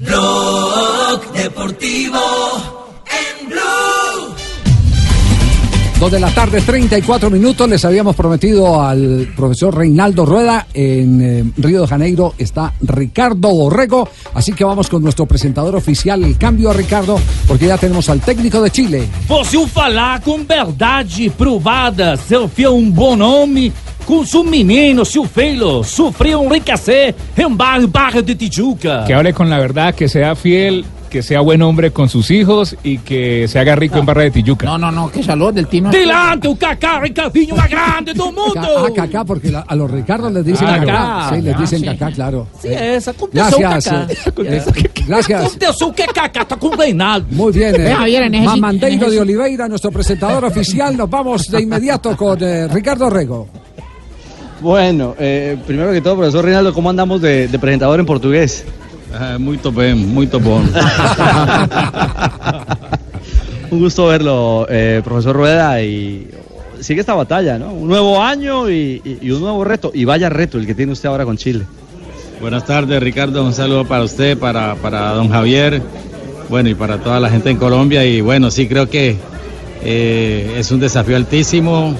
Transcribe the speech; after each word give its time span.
Blog 0.00 1.30
Deportivo 1.34 2.18
en 3.04 3.48
Blue. 3.50 4.34
Dos 5.98 6.10
de 6.10 6.18
la 6.18 6.30
tarde, 6.30 6.62
34 6.62 7.28
minutos. 7.28 7.68
Les 7.68 7.84
habíamos 7.84 8.16
prometido 8.16 8.80
al 8.80 9.30
profesor 9.36 9.76
Reinaldo 9.76 10.24
Rueda. 10.24 10.68
En 10.72 11.20
eh, 11.20 11.44
Río 11.58 11.82
de 11.82 11.86
Janeiro 11.86 12.32
está 12.38 12.72
Ricardo 12.80 13.50
Borrego. 13.50 14.08
Así 14.32 14.54
que 14.54 14.64
vamos 14.64 14.88
con 14.88 15.02
nuestro 15.02 15.26
presentador 15.26 15.76
oficial. 15.76 16.24
El 16.24 16.38
cambio 16.38 16.70
a 16.70 16.72
Ricardo, 16.72 17.20
porque 17.46 17.66
ya 17.66 17.76
tenemos 17.76 18.08
al 18.08 18.22
técnico 18.22 18.62
de 18.62 18.70
Chile. 18.70 19.06
Falar 19.70 20.22
com 20.22 20.42
verdade 20.46 21.28
provada, 21.28 22.16
se 22.16 22.34
eu 22.34 22.48
for 22.48 22.68
um 22.68 22.90
bom 22.90 23.16
nome, 23.16 23.70
com 24.10 24.24
se 24.26 24.36
o 24.36 24.42
menino, 24.44 25.04
se 25.04 25.18
o 25.18 25.24
filho 25.24 25.84
sofreu 25.84 26.40
um 26.42 26.48
ricassé 26.48 27.14
em 27.38 27.48
bairro, 27.54 27.86
bairro 27.86 28.22
de 28.22 28.34
Tijuca. 28.34 29.04
Que 29.06 29.14
hable 29.14 29.32
con 29.32 29.48
la 29.48 29.58
verdad, 29.58 29.94
que 29.94 30.08
sea 30.08 30.34
fiel, 30.34 30.84
que 31.08 31.22
sea 31.22 31.40
buen 31.40 31.60
hombre 31.62 31.90
con 31.92 32.08
sus 32.08 32.30
hijos 32.30 32.76
y 32.84 32.98
que 32.98 33.46
se 33.48 33.58
haga 33.58 33.74
rico 33.76 33.98
en 33.98 34.06
Barra 34.06 34.22
de 34.22 34.30
Tijuca. 34.30 34.64
No, 34.66 34.78
no, 34.78 34.90
no, 34.92 35.10
que 35.10 35.22
salud 35.22 35.52
del 35.52 35.66
Tino. 35.68 35.90
Delante 35.90 36.46
o 36.48 36.56
Kaká, 36.56 37.00
Ricardinho 37.00 37.54
mais 37.56 37.68
grande 37.70 38.12
Ca- 38.14 38.24
mundo. 38.24 38.52
Ah, 38.56 38.86
Cacá, 38.94 39.24
porque 39.24 39.50
la- 39.50 39.60
a 39.66 39.74
los 39.76 39.90
Ricardos 39.90 40.32
les 40.32 40.44
dicen 40.44 40.68
Ah, 40.68 40.78
Cacá. 40.78 40.92
Cacá. 40.92 41.30
Sí, 41.36 41.42
les 41.42 41.54
Ah, 41.54 41.58
dicen 41.60 41.78
sí. 41.80 41.86
Cacá, 41.86 42.10
claro. 42.12 42.46
Sí, 42.60 42.68
Eh, 42.70 42.98
aconteceu 43.06 43.58
Gracias. 43.58 43.84
Kaká. 43.84 44.12
eh, 44.12 44.62
eh, 44.76 44.90
gracias. 45.06 45.56
Que 45.96 46.06
Kaká 46.06 46.44
tá 46.44 46.56
com 46.56 46.68
o 46.68 46.76
Reinaldo. 46.76 47.26
Muy 47.30 47.52
bien. 47.52 47.74
En 47.74 48.34
ese- 48.34 48.44
Mamandeiro 48.44 49.06
en 49.06 49.10
de 49.12 49.20
Oliveira, 49.20 49.68
nuestro 49.68 49.90
presentador 49.90 50.44
oficial. 50.44 50.96
Nos 50.96 51.10
vamos 51.10 51.48
de 51.48 51.60
inmediato 51.62 52.16
con 52.16 52.38
eh, 52.42 52.68
Ricardo 52.68 53.08
Rego. 53.10 53.48
Bueno, 54.60 55.14
eh, 55.18 55.56
primero 55.66 55.92
que 55.92 56.00
todo, 56.00 56.16
profesor 56.16 56.44
Reinaldo, 56.44 56.74
¿cómo 56.74 56.90
andamos 56.90 57.20
de, 57.22 57.48
de 57.48 57.58
presentador 57.58 57.98
en 58.00 58.06
portugués? 58.06 58.64
muito 59.38 59.72
bem, 59.72 59.94
muito 59.96 60.38
bom. 60.38 60.62
Un 63.70 63.78
gusto 63.80 64.06
verlo, 64.06 64.66
eh, 64.68 65.00
profesor 65.04 65.34
Rueda, 65.36 65.82
y 65.82 66.28
sigue 66.80 67.00
esta 67.00 67.14
batalla, 67.14 67.58
¿no? 67.58 67.72
Un 67.72 67.88
nuevo 67.88 68.20
año 68.22 68.68
y, 68.70 69.00
y- 69.04 69.18
y 69.22 69.30
un 69.30 69.40
nuevo 69.40 69.64
reto, 69.64 69.90
y 69.94 70.04
vaya 70.04 70.28
reto 70.28 70.58
el 70.58 70.66
que 70.66 70.74
tiene 70.74 70.92
usted 70.92 71.08
ahora 71.08 71.24
con 71.24 71.36
Chile. 71.36 71.64
Buenas 72.40 72.64
tardes, 72.66 73.00
Ricardo. 73.02 73.44
Un 73.44 73.52
saludo 73.52 73.84
para 73.84 74.02
usted, 74.04 74.36
para, 74.38 74.74
para 74.76 75.10
don 75.12 75.28
Javier, 75.28 75.80
bueno, 76.48 76.68
y 76.68 76.74
para 76.74 76.98
toda 76.98 77.20
la 77.20 77.30
gente 77.30 77.50
en 77.50 77.56
Colombia. 77.58 78.04
Y 78.04 78.20
bueno, 78.20 78.50
sí 78.50 78.66
creo 78.66 78.88
que 78.88 79.16
eh, 79.84 80.54
es 80.58 80.70
un 80.72 80.80
desafío 80.80 81.16
altísimo, 81.16 81.94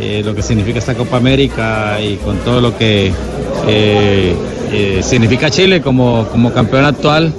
eh, 0.00 0.22
lo 0.24 0.34
que 0.34 0.42
significa 0.42 0.78
esta 0.78 0.94
Copa 0.94 1.16
América 1.16 1.98
y 2.00 2.16
con 2.16 2.36
todo 2.38 2.60
lo 2.60 2.76
que 2.76 3.12
eh, 3.68 4.34
eh, 4.72 5.00
significa 5.02 5.50
Chile 5.50 5.80
como, 5.80 6.26
como 6.30 6.52
campeón 6.52 6.84
actual. 6.84 7.32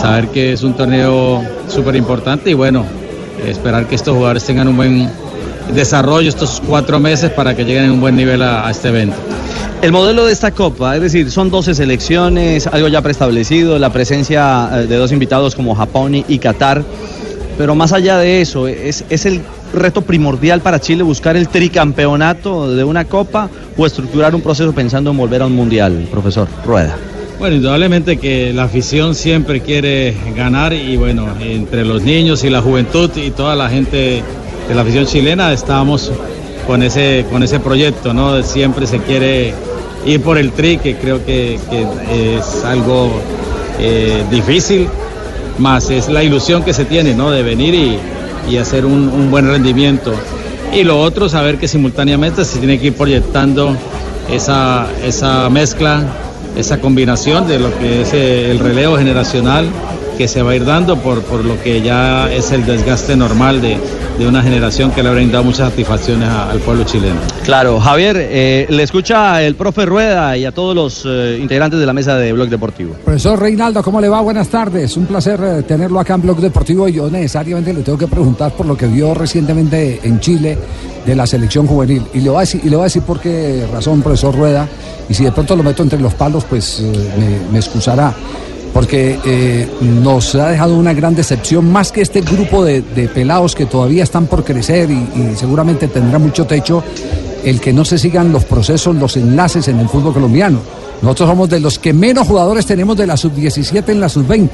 saber 0.00 0.28
que 0.28 0.52
es 0.52 0.62
un 0.62 0.74
torneo 0.74 1.42
súper 1.68 1.96
importante 1.96 2.50
y 2.50 2.54
bueno, 2.54 2.84
esperar 3.46 3.86
que 3.86 3.94
estos 3.94 4.14
jugadores 4.14 4.44
tengan 4.44 4.68
un 4.68 4.76
buen 4.76 5.08
desarrollo 5.74 6.28
estos 6.28 6.62
cuatro 6.66 6.98
meses 6.98 7.30
para 7.30 7.54
que 7.54 7.64
lleguen 7.64 7.84
en 7.84 7.90
un 7.92 8.00
buen 8.00 8.16
nivel 8.16 8.42
a- 8.42 8.66
a 8.66 8.70
este 8.70 8.88
evento. 8.88 9.16
El 9.80 9.92
modelo 9.92 10.24
de 10.26 10.32
esta 10.32 10.50
Copa, 10.50 10.96
es 10.96 11.02
decir, 11.02 11.30
son 11.30 11.50
12 11.50 11.74
selecciones, 11.74 12.66
algo 12.66 12.88
ya 12.88 13.00
preestablecido, 13.00 13.78
la 13.78 13.90
presencia 13.92 14.66
de 14.88 14.96
dos 14.96 15.12
invitados 15.12 15.54
como 15.54 15.74
Japón 15.74 16.14
y 16.26 16.38
Qatar, 16.38 16.82
pero 17.56 17.74
más 17.74 17.92
allá 17.92 18.18
de 18.18 18.40
eso, 18.40 18.66
¿es, 18.66 19.04
es 19.08 19.24
el 19.26 19.40
reto 19.72 20.02
primordial 20.02 20.60
para 20.60 20.80
Chile 20.80 21.02
buscar 21.02 21.36
el 21.36 21.48
tricampeonato 21.48 22.74
de 22.74 22.84
una 22.84 23.04
Copa 23.04 23.48
o 23.76 23.86
estructurar 23.86 24.34
un 24.34 24.40
proceso 24.40 24.72
pensando 24.72 25.10
en 25.10 25.16
volver 25.16 25.42
a 25.42 25.46
un 25.46 25.54
Mundial, 25.54 26.06
profesor 26.10 26.48
Rueda? 26.64 26.96
Bueno, 27.38 27.56
indudablemente 27.56 28.16
que 28.16 28.52
la 28.52 28.64
afición 28.64 29.14
siempre 29.14 29.60
quiere 29.60 30.16
ganar 30.36 30.72
y 30.72 30.96
bueno, 30.96 31.28
entre 31.40 31.84
los 31.84 32.02
niños 32.02 32.42
y 32.42 32.50
la 32.50 32.60
juventud 32.60 33.10
y 33.16 33.30
toda 33.30 33.54
la 33.54 33.68
gente 33.68 34.22
de 34.68 34.74
la 34.74 34.82
afición 34.82 35.06
chilena 35.06 35.52
estamos 35.52 36.10
con 36.66 36.82
ese, 36.82 37.26
con 37.30 37.42
ese 37.42 37.60
proyecto, 37.60 38.12
¿no? 38.12 38.42
Siempre 38.42 38.86
se 38.86 38.98
quiere 38.98 39.54
ir 40.04 40.20
por 40.20 40.36
el 40.36 40.50
tri, 40.50 40.78
que 40.78 40.96
creo 40.96 41.24
que, 41.24 41.54
es 41.54 42.64
algo 42.64 43.10
eh, 43.78 44.24
difícil, 44.30 44.88
más 45.58 45.90
es 45.90 46.08
la 46.08 46.24
ilusión 46.24 46.64
que 46.64 46.74
se 46.74 46.84
tiene, 46.84 47.14
¿no? 47.14 47.30
De 47.30 47.42
venir 47.42 47.74
y, 47.74 47.98
y 48.50 48.56
hacer 48.56 48.86
un, 48.86 49.08
un 49.08 49.30
buen 49.30 49.48
rendimiento. 49.48 50.12
Y 50.72 50.84
lo 50.84 51.00
otro, 51.00 51.28
saber 51.28 51.58
que 51.58 51.68
simultáneamente 51.68 52.44
se 52.44 52.58
tiene 52.58 52.78
que 52.78 52.88
ir 52.88 52.94
proyectando 52.94 53.76
esa, 54.30 54.86
esa 55.04 55.48
mezcla, 55.50 56.02
esa 56.56 56.80
combinación 56.80 57.46
de 57.48 57.58
lo 57.58 57.76
que 57.78 58.02
es 58.02 58.12
eh, 58.12 58.50
el 58.50 58.58
relevo 58.58 58.96
generacional 58.96 59.66
que 60.18 60.28
se 60.28 60.42
va 60.42 60.50
a 60.50 60.56
ir 60.56 60.64
dando 60.64 60.96
por, 60.98 61.22
por 61.22 61.44
lo 61.44 61.58
que 61.62 61.80
ya 61.80 62.30
es 62.30 62.50
el 62.52 62.66
desgaste 62.66 63.16
normal 63.16 63.62
de, 63.62 63.78
de 64.18 64.26
una 64.26 64.42
generación 64.42 64.90
que 64.90 65.02
le 65.02 65.08
ha 65.08 65.12
brindado 65.12 65.44
muchas 65.44 65.70
satisfacciones 65.70 66.28
a- 66.28 66.50
al 66.50 66.58
pueblo 66.58 66.82
chileno. 66.84 67.20
Claro, 67.44 67.78
Javier, 67.80 68.16
eh, 68.18 68.66
le 68.68 68.82
escucha 68.82 69.40
el 69.42 69.54
profe 69.54 69.86
Rueda 69.86 70.36
y 70.36 70.44
a 70.44 70.50
todos 70.52 70.74
los 70.74 71.04
eh, 71.06 71.38
integrantes 71.40 71.78
de 71.78 71.86
la 71.86 71.92
mesa 71.92 72.16
de 72.16 72.32
Blog 72.32 72.48
Deportivo. 72.48 72.94
Profesor 73.04 73.38
Reinaldo, 73.40 73.80
¿cómo 73.82 74.00
le 74.00 74.08
va? 74.08 74.20
Buenas 74.20 74.48
tardes. 74.48 74.96
Un 74.96 75.06
placer 75.06 75.40
eh, 75.42 75.62
tenerlo 75.62 76.00
acá 76.00 76.14
en 76.14 76.22
Blog 76.22 76.40
Deportivo. 76.40 76.88
y 76.88 76.94
Yo 76.94 77.08
necesariamente 77.08 77.72
le 77.72 77.82
tengo 77.82 77.96
que 77.96 78.08
preguntar 78.08 78.50
por 78.52 78.66
lo 78.66 78.76
que 78.76 78.86
vio 78.86 79.14
recientemente 79.14 80.00
en 80.02 80.18
Chile 80.18 80.58
de 81.06 81.14
la 81.14 81.26
selección 81.28 81.66
juvenil. 81.68 82.02
Y 82.12 82.20
le 82.20 82.28
voy 82.30 82.38
a 82.38 82.40
decir, 82.40 82.60
y 82.64 82.68
le 82.68 82.74
voy 82.76 82.82
a 82.82 82.84
decir 82.86 83.02
por 83.02 83.20
qué 83.20 83.64
razón, 83.72 84.02
profesor 84.02 84.34
Rueda. 84.34 84.66
Y 85.08 85.14
si 85.14 85.22
de 85.24 85.30
pronto 85.32 85.54
lo 85.54 85.62
meto 85.62 85.82
entre 85.84 86.00
los 86.00 86.12
palos, 86.14 86.44
pues 86.44 86.80
eh, 86.80 86.92
me, 87.18 87.52
me 87.52 87.58
excusará. 87.60 88.12
Porque 88.72 89.18
eh, 89.24 89.68
nos 89.80 90.34
ha 90.34 90.50
dejado 90.50 90.76
una 90.76 90.92
gran 90.92 91.14
decepción, 91.14 91.70
más 91.70 91.90
que 91.90 92.00
este 92.00 92.20
grupo 92.20 92.64
de, 92.64 92.82
de 92.82 93.08
pelados 93.08 93.54
que 93.54 93.66
todavía 93.66 94.04
están 94.04 94.26
por 94.26 94.44
crecer 94.44 94.90
y, 94.90 94.94
y 94.94 95.36
seguramente 95.36 95.88
tendrá 95.88 96.18
mucho 96.18 96.46
techo, 96.46 96.82
el 97.44 97.60
que 97.60 97.72
no 97.72 97.84
se 97.84 97.98
sigan 97.98 98.32
los 98.32 98.44
procesos, 98.44 98.94
los 98.96 99.16
enlaces 99.16 99.68
en 99.68 99.78
el 99.78 99.88
fútbol 99.88 100.14
colombiano. 100.14 100.60
Nosotros 101.02 101.28
somos 101.28 101.48
de 101.48 101.60
los 101.60 101.78
que 101.78 101.92
menos 101.92 102.26
jugadores 102.26 102.66
tenemos 102.66 102.96
de 102.96 103.06
la 103.06 103.16
sub-17 103.16 103.88
en 103.88 104.00
la 104.00 104.08
sub-20. 104.08 104.48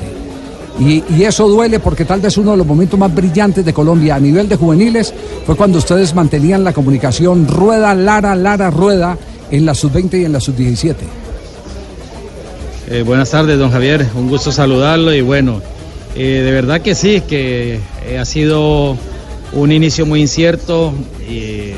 Y, 0.79 1.05
y 1.17 1.25
eso 1.25 1.49
duele 1.49 1.79
porque 1.79 2.05
tal 2.05 2.21
vez 2.21 2.37
uno 2.37 2.51
de 2.51 2.57
los 2.57 2.67
momentos 2.67 2.99
más 2.99 3.15
brillantes 3.15 3.65
de 3.65 3.73
Colombia 3.73 4.17
a 4.17 4.21
nivel 4.21 4.49
de 4.49 4.57
juveniles 4.57 5.15
fue 5.47 5.57
cuando 5.57 5.79
ustedes 5.79 6.15
mantenían 6.15 6.65
la 6.65 6.73
comunicación 6.73 7.47
rueda, 7.47 7.95
Lara, 7.95 8.35
Lara, 8.35 8.71
rueda 8.71 9.17
en 9.51 9.65
la 9.65 9.75
sub-20 9.75 10.21
y 10.21 10.25
en 10.25 10.33
la 10.33 10.41
sub-17. 10.41 10.95
Eh, 12.91 13.03
buenas 13.03 13.31
tardes, 13.31 13.59
don 13.59 13.71
Javier. 13.71 14.06
Un 14.15 14.28
gusto 14.28 14.53
saludarlo 14.53 15.15
y 15.15 15.22
bueno, 15.22 15.62
eh, 16.15 16.43
de 16.45 16.53
verdad 16.53 16.83
que 16.83 16.95
sí, 16.95 17.22
que 17.22 17.81
eh, 18.06 18.19
ha 18.19 18.27
sido 18.27 18.99
un 19.55 19.72
inicio 19.72 20.05
muy 20.05 20.21
incierto 20.21 20.93
y 21.27 21.72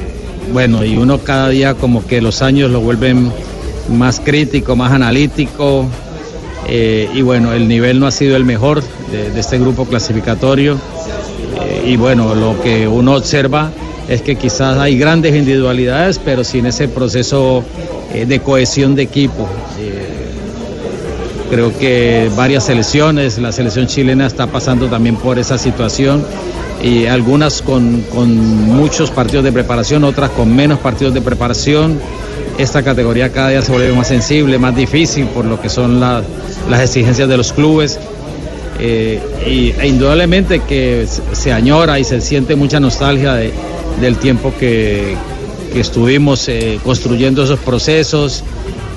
bueno, 0.53 0.84
y 0.84 0.97
uno 0.97 1.19
cada 1.19 1.49
día 1.50 1.75
como 1.75 2.05
que 2.05 2.21
los 2.21 2.43
años 2.43 2.72
lo 2.72 2.81
vuelven 2.81 3.31
más 3.89 4.19
crítico, 4.19 4.75
más 4.75 4.93
analítico 4.93 5.87
y 6.69 7.23
bueno, 7.23 7.53
el 7.53 7.69
nivel 7.69 8.00
no 8.00 8.08
ha 8.08 8.11
sido 8.11 8.35
el 8.35 8.44
mejor 8.44 8.82
de, 9.12 9.38
este 9.38 9.58
grupo 9.61 9.85
clasificatorio 9.85 10.76
y 11.87 11.97
bueno, 11.97 12.35
lo 12.35 12.61
que 12.61 12.88
uno 12.88 13.14
observa 13.14 13.70
es 14.08 14.23
que 14.23 14.35
quizás 14.35 14.76
hay 14.79 14.99
grandes 14.99 15.37
individualidades, 15.37 16.19
pero 16.19 16.43
sin 16.43 16.67
ese 16.67 16.88
proceso 16.88 17.62
de 18.12 18.41
cohesión 18.41 18.97
de 18.97 19.03
equipo. 19.03 19.49
Creo 21.56 21.73
que 21.79 22.31
varias 22.37 22.64
selecciones, 22.67 23.38
la 23.38 23.50
selección 23.50 23.87
chilena 23.87 24.26
está 24.26 24.47
pasando 24.47 24.88
también 24.88 25.17
por 25.17 25.38
esa 25.38 25.56
situación 25.56 26.23
y 26.85 27.06
algunas 27.06 27.62
con, 27.62 28.03
con 28.12 28.37
muchos 28.67 29.11
partidos 29.11 29.43
de 29.43 29.53
preparación, 29.53 30.05
otras 30.05 30.29
con 30.32 30.55
menos 30.55 30.79
partidos 30.81 31.14
de 31.14 31.23
preparación. 31.23 31.99
Esta 32.58 32.82
categoría 32.82 33.32
cada 33.32 33.49
día 33.49 33.62
se 33.62 33.73
vuelve 33.73 33.91
más 33.94 34.06
sensible, 34.08 34.58
más 34.58 34.76
difícil 34.76 35.25
por 35.29 35.47
lo 35.47 35.58
que 35.58 35.70
son 35.70 35.99
la- 35.99 36.23
las 36.69 36.82
exigencias 36.82 37.26
de 37.26 37.37
los 37.38 37.55
clubes. 37.55 37.99
Eh, 38.79 39.19
y, 39.47 39.70
e 39.81 39.88
indudablemente 39.88 40.61
que 40.61 41.06
se 41.32 41.53
añora 41.55 41.99
y 41.99 42.05
se 42.05 42.20
siente 42.20 42.55
mucha 42.55 42.81
nostalgia 42.81 43.32
de- 43.32 43.50
del 44.03 44.17
tiempo 44.19 44.53
que, 44.61 45.14
que 45.73 45.81
estuvimos 45.81 46.47
eh, 46.50 46.79
construyendo 46.85 47.44
esos 47.44 47.61
procesos 47.61 48.44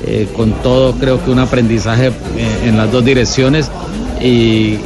eh, 0.06 0.30
con 0.34 0.54
todo 0.64 0.94
creo 0.94 1.24
que 1.24 1.30
un 1.30 1.40
aprendizaje 1.40 2.08
eh, 2.08 2.12
en 2.66 2.78
las 2.78 2.90
dos 2.90 3.04
direcciones 3.04 3.70
y 4.22 4.78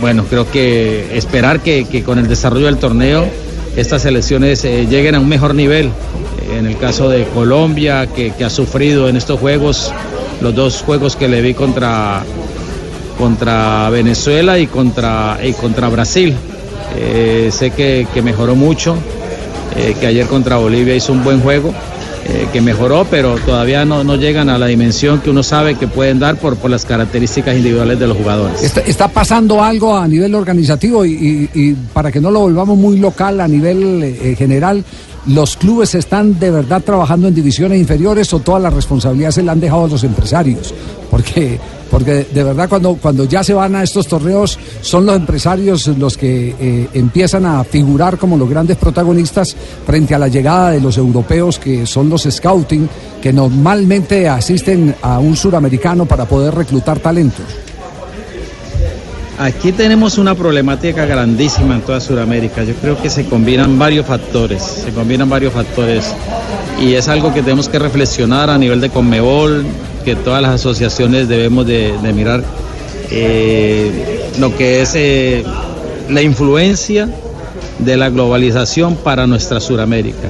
bueno, 0.00 0.24
creo 0.28 0.50
que 0.50 1.16
esperar 1.16 1.60
que, 1.60 2.02
con 2.04 2.18
el 2.18 2.26
desarrollo 2.26 2.66
del 2.66 2.78
torneo 2.78 3.26
estas 3.76 4.02
selecciones 4.02 4.64
eh, 4.64 4.86
lleguen 4.88 5.14
a 5.14 5.20
un 5.20 5.28
mejor 5.28 5.54
nivel. 5.54 5.90
En 6.56 6.66
el 6.66 6.76
caso 6.76 7.08
de 7.08 7.24
Colombia, 7.24 8.06
que, 8.06 8.32
ha 8.44 8.50
sufrido 8.50 9.08
en 9.08 9.16
estos 9.16 9.40
juegos, 9.40 9.92
los 10.40 10.54
dos 10.54 10.82
juegos 10.82 11.16
que 11.16 11.28
le 11.28 11.40
vi 11.40 11.54
contra, 11.54 12.22
contra 13.18 13.88
Venezuela 13.90 14.58
y 14.58 14.66
contra, 14.66 15.38
y 15.42 15.52
contra 15.52 15.88
Brasil. 15.88 16.34
Sé 17.50 17.70
que, 17.70 18.06
que 18.14 18.22
mejoró 18.22 18.54
mucho, 18.54 18.96
que 19.98 20.06
ayer 20.06 20.26
contra 20.26 20.56
Bolivia 20.58 20.94
hizo 20.94 21.12
un 21.12 21.24
buen 21.24 21.40
juego, 21.40 21.74
eh, 22.26 22.48
que 22.52 22.60
mejoró, 22.60 23.06
pero 23.10 23.36
todavía 23.36 23.84
no, 23.84 24.02
no 24.04 24.16
llegan 24.16 24.48
a 24.48 24.58
la 24.58 24.66
dimensión 24.66 25.20
que 25.20 25.30
uno 25.30 25.42
sabe 25.42 25.74
que 25.76 25.86
pueden 25.86 26.18
dar 26.18 26.36
por, 26.36 26.56
por 26.56 26.70
las 26.70 26.84
características 26.84 27.56
individuales 27.56 27.98
de 27.98 28.06
los 28.06 28.16
jugadores. 28.16 28.62
Está, 28.62 28.80
está 28.80 29.08
pasando 29.08 29.62
algo 29.62 29.96
a 29.96 30.06
nivel 30.08 30.34
organizativo 30.34 31.04
y, 31.04 31.48
y- 31.54 31.74
para 31.92 32.10
que 32.10 32.20
no 32.20 32.30
lo 32.30 32.40
volvamos 32.40 32.76
muy 32.78 32.98
local 32.98 33.40
a 33.40 33.48
nivel 33.48 34.02
eh, 34.02 34.34
general, 34.36 34.84
¿los 35.26 35.56
clubes 35.56 35.94
están 35.94 36.38
de 36.38 36.50
verdad 36.50 36.82
trabajando 36.84 37.28
en 37.28 37.34
divisiones 37.34 37.78
inferiores 37.78 38.32
o 38.32 38.40
toda 38.40 38.58
la 38.58 38.70
responsabilidad 38.70 39.30
se 39.30 39.42
la 39.42 39.52
han 39.52 39.60
dejado 39.60 39.84
a 39.84 39.88
los 39.88 40.04
empresarios? 40.04 40.74
Porque, 41.10 41.58
porque 41.94 42.26
de 42.34 42.42
verdad 42.42 42.68
cuando, 42.68 42.96
cuando 42.96 43.22
ya 43.22 43.44
se 43.44 43.54
van 43.54 43.76
a 43.76 43.84
estos 43.84 44.08
torneos 44.08 44.58
son 44.80 45.06
los 45.06 45.14
empresarios 45.14 45.86
los 45.86 46.16
que 46.16 46.52
eh, 46.58 46.88
empiezan 46.92 47.46
a 47.46 47.62
figurar 47.62 48.18
como 48.18 48.36
los 48.36 48.50
grandes 48.50 48.78
protagonistas 48.78 49.54
frente 49.86 50.12
a 50.12 50.18
la 50.18 50.26
llegada 50.26 50.72
de 50.72 50.80
los 50.80 50.98
europeos 50.98 51.60
que 51.60 51.86
son 51.86 52.10
los 52.10 52.26
scouting 52.28 52.88
que 53.22 53.32
normalmente 53.32 54.28
asisten 54.28 54.92
a 55.02 55.20
un 55.20 55.36
suramericano 55.36 56.04
para 56.04 56.24
poder 56.24 56.52
reclutar 56.56 56.98
talentos. 56.98 57.46
Aquí 59.38 59.70
tenemos 59.70 60.18
una 60.18 60.34
problemática 60.34 61.06
grandísima 61.06 61.76
en 61.76 61.82
toda 61.82 62.00
Sudamérica. 62.00 62.64
Yo 62.64 62.74
creo 62.74 63.00
que 63.00 63.08
se 63.08 63.26
combinan 63.26 63.78
varios 63.78 64.06
factores, 64.06 64.62
se 64.62 64.90
combinan 64.90 65.30
varios 65.30 65.52
factores 65.52 66.12
y 66.80 66.94
es 66.94 67.06
algo 67.06 67.32
que 67.32 67.42
tenemos 67.42 67.68
que 67.68 67.78
reflexionar 67.78 68.50
a 68.50 68.58
nivel 68.58 68.80
de 68.80 68.90
Conmebol, 68.90 69.64
que 70.04 70.14
todas 70.16 70.42
las 70.42 70.52
asociaciones 70.52 71.28
debemos 71.28 71.66
de, 71.66 71.94
mirar 72.14 72.44
eh, 73.10 74.30
lo 74.38 74.56
que 74.56 74.82
es 74.82 74.92
eh, 74.94 75.42
la 76.10 76.22
influencia 76.22 77.08
de 77.78 77.96
la 77.96 78.10
globalización 78.10 78.96
para 78.96 79.26
nuestra 79.26 79.60
Sudamérica. 79.60 80.28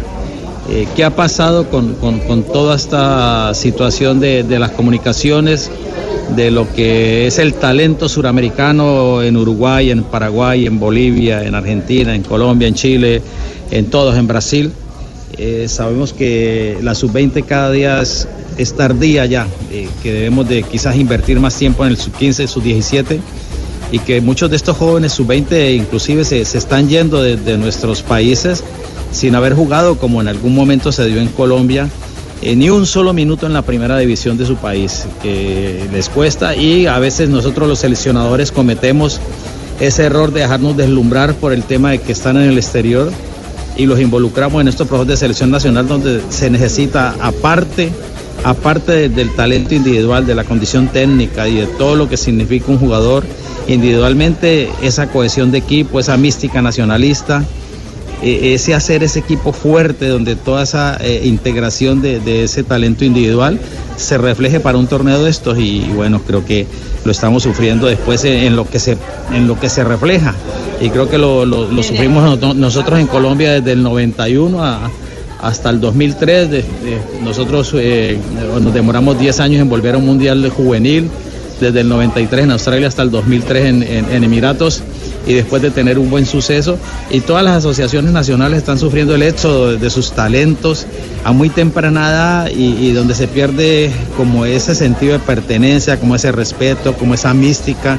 Eh, 0.70 0.86
¿Qué 0.96 1.04
ha 1.04 1.10
pasado 1.10 1.68
con, 1.68 1.94
con- 1.94 2.42
toda 2.44 2.76
esta 2.76 3.52
situación 3.54 4.20
de, 4.20 4.44
de 4.44 4.58
las 4.58 4.70
comunicaciones, 4.70 5.70
de 6.34 6.50
lo 6.50 6.72
que 6.72 7.26
es 7.26 7.38
el 7.38 7.52
talento 7.54 8.08
suramericano 8.08 9.22
en 9.22 9.36
Uruguay, 9.36 9.90
en 9.90 10.04
Paraguay, 10.04 10.66
en 10.66 10.78
Bolivia, 10.80 11.44
en 11.44 11.54
Argentina, 11.54 12.14
en 12.14 12.22
Colombia, 12.22 12.66
en 12.68 12.74
Chile, 12.74 13.20
en 13.70 13.86
todos, 13.86 14.16
en 14.16 14.26
Brasil? 14.26 14.72
Sabemos 15.66 16.12
que 16.12 16.78
la 16.80 16.94
sub-20 16.94 17.44
cada 17.44 17.70
día 17.72 18.00
es, 18.00 18.26
es 18.56 18.74
tardía 18.74 19.26
ya, 19.26 19.46
eh, 19.70 19.88
que 20.02 20.12
debemos 20.12 20.48
de 20.48 20.62
quizás 20.62 20.96
invertir 20.96 21.40
más 21.40 21.54
tiempo 21.54 21.84
en 21.84 21.90
el 21.90 21.96
sub-15, 21.96 22.46
sub-17 22.46 23.20
y 23.92 23.98
que 24.00 24.20
muchos 24.20 24.50
de 24.50 24.56
estos 24.56 24.76
jóvenes 24.76 25.12
sub-20 25.12 25.76
inclusive 25.76 26.24
se, 26.24 26.44
se 26.44 26.58
están 26.58 26.88
yendo 26.88 27.22
de, 27.22 27.58
nuestros 27.58 28.02
países 28.02 28.64
sin 29.12 29.34
haber 29.34 29.54
jugado 29.54 29.98
como 29.98 30.20
en 30.20 30.28
algún 30.28 30.54
momento 30.54 30.90
se 30.90 31.06
dio 31.06 31.20
en 31.20 31.28
Colombia, 31.28 31.88
eh, 32.42 32.56
ni 32.56 32.70
un 32.70 32.86
solo 32.86 33.12
minuto 33.12 33.46
en 33.46 33.52
la 33.52 33.62
primera 33.62 33.96
división 33.98 34.36
de 34.36 34.46
su 34.46 34.56
país, 34.56 35.06
que 35.22 35.86
les 35.92 36.08
cuesta 36.08 36.56
y 36.56 36.86
a 36.86 36.98
veces 36.98 37.28
nosotros 37.28 37.68
los 37.68 37.78
seleccionadores 37.78 38.50
cometemos 38.50 39.20
ese 39.80 40.04
error 40.04 40.32
de 40.32 40.40
dejarnos 40.40 40.76
deslumbrar 40.76 41.34
por 41.34 41.52
el 41.52 41.62
tema 41.62 41.90
de 41.90 42.00
que 42.00 42.12
están 42.12 42.36
en 42.36 42.48
el 42.48 42.58
exterior 42.58 43.12
y 43.76 43.86
los 43.86 44.00
involucramos 44.00 44.60
en 44.60 44.68
estos 44.68 44.86
procesos 44.86 45.08
de 45.08 45.16
selección 45.16 45.50
nacional 45.50 45.86
donde 45.88 46.20
se 46.30 46.50
necesita 46.50 47.14
aparte 47.20 47.90
aparte 48.42 48.92
de- 48.92 49.08
del 49.08 49.30
talento 49.34 49.74
individual, 49.74 50.26
de 50.26 50.34
la 50.34 50.44
condición 50.44 50.88
técnica 50.88 51.48
y 51.48 51.56
de 51.56 51.66
todo 51.66 51.94
lo 51.96 52.08
que 52.08 52.16
significa 52.16 52.66
un 52.72 52.78
jugador 52.78 53.24
individualmente, 53.68 54.68
esa 54.82 55.06
cohesión 55.08 55.50
de 55.52 55.58
equipo, 55.58 56.00
esa 56.00 56.16
mística 56.16 56.62
nacionalista, 56.62 57.44
eh, 58.22 58.54
ese 58.54 58.72
hacer 58.74 59.02
ese 59.02 59.18
equipo 59.18 59.52
fuerte 59.52 60.08
donde 60.08 60.36
toda 60.36 60.62
esa 60.62 60.96
eh, 61.00 61.22
integración 61.24 62.00
de, 62.00 62.20
de 62.20 62.44
ese 62.44 62.62
talento 62.62 63.04
individual 63.04 63.58
se 63.96 64.16
refleje 64.18 64.60
para 64.60 64.78
un 64.78 64.86
torneo 64.86 65.22
de 65.22 65.30
estos 65.30 65.58
y, 65.58 65.80
bueno, 65.94 66.20
creo 66.26 66.44
que 66.44 66.66
lo 67.04 67.10
estamos 67.12 67.42
sufriendo 67.42 67.86
después 67.86 68.24
en, 68.24 68.32
en 68.44 68.56
lo, 68.56 68.68
que 68.68 68.78
se, 68.78 68.96
en 69.32 69.46
lo 69.46 69.58
que 69.60 69.68
se 69.68 69.84
refleja. 69.84 70.34
Y 70.80 70.88
creo 70.90 71.08
que 71.08 71.18
lo, 71.18 71.44
lo- 71.44 71.70
lo 71.70 71.82
sufrimos 71.82 72.40
no- 72.40 72.54
nosotros 72.54 72.98
en 72.98 73.06
Colombia 73.06 73.52
desde 73.52 73.72
el 73.72 73.82
91 73.82 74.64
a, 74.64 74.90
hasta 75.44 75.70
el 75.70 75.80
2003. 75.80 76.50
de- 76.50 76.56
de- 76.58 76.64
nosotros 77.22 77.72
eh, 77.74 78.18
nos 78.62 78.72
demoramos 78.74 79.18
10 79.18 79.40
años 79.40 79.60
en 79.60 79.68
volver 79.68 79.94
a 79.94 79.98
un 79.98 80.06
mundial 80.06 80.42
de 80.42 80.48
juvenil, 80.50 81.08
desde 81.60 81.80
el 81.80 81.88
93 81.88 82.44
en 82.44 82.50
Australia 82.50 82.88
hasta 82.88 83.02
el 83.02 83.10
2003 83.10 83.64
en, 83.66 84.24
Emiratos 84.24 84.82
y 85.26 85.34
después 85.34 85.62
de 85.62 85.70
tener 85.70 85.98
un 85.98 86.10
buen 86.10 86.26
suceso. 86.26 86.76
Y 87.10 87.20
todas 87.20 87.44
las 87.44 87.58
asociaciones 87.58 88.12
nacionales 88.12 88.58
están 88.58 88.78
sufriendo 88.78 89.14
el 89.14 89.22
éxodo 89.22 89.76
de, 89.76 89.90
sus 89.90 90.10
talentos 90.12 90.84
a 91.24 91.32
muy 91.32 91.48
temprana 91.50 92.10
edad 92.10 92.50
y 92.50 92.90
donde 92.92 93.14
se 93.14 93.28
pierde 93.28 93.90
como 94.16 94.44
ese 94.46 94.74
sentido 94.74 95.12
de 95.14 95.20
pertenencia, 95.20 95.98
como 95.98 96.16
ese 96.16 96.32
respeto, 96.32 96.94
como 96.94 97.14
esa 97.14 97.32
mística 97.34 97.98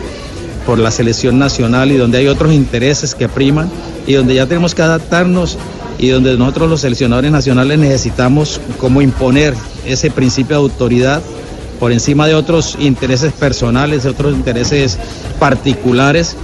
por 0.65 0.77
la 0.79 0.91
selección 0.91 1.37
nacional 1.39 1.91
y 1.91 1.97
donde 1.97 2.17
hay 2.17 2.27
otros 2.27 2.51
intereses 2.51 3.13
que 3.15 3.29
priman 3.29 3.69
y 4.07 4.13
donde 4.13 4.33
ya 4.35 4.47
tenemos 4.47 4.73
que 4.75 4.81
adaptarnos 4.81 5.57
y 5.97 6.09
donde 6.09 6.37
nosotros 6.37 6.69
los 6.69 6.81
seleccionadores 6.81 7.31
nacionales 7.31 7.79
necesitamos 7.79 8.59
como 8.79 9.01
imponer 9.01 9.53
ese 9.85 10.11
principio 10.11 10.57
de 10.57 10.63
autoridad 10.63 11.21
por 11.79 11.91
encima 11.91 12.27
de 12.27 12.35
otros 12.35 12.77
intereses 12.79 13.33
personales, 13.33 14.03
de 14.03 14.09
otros 14.09 14.33
intereses 14.33 14.97
particulares. 15.39 16.35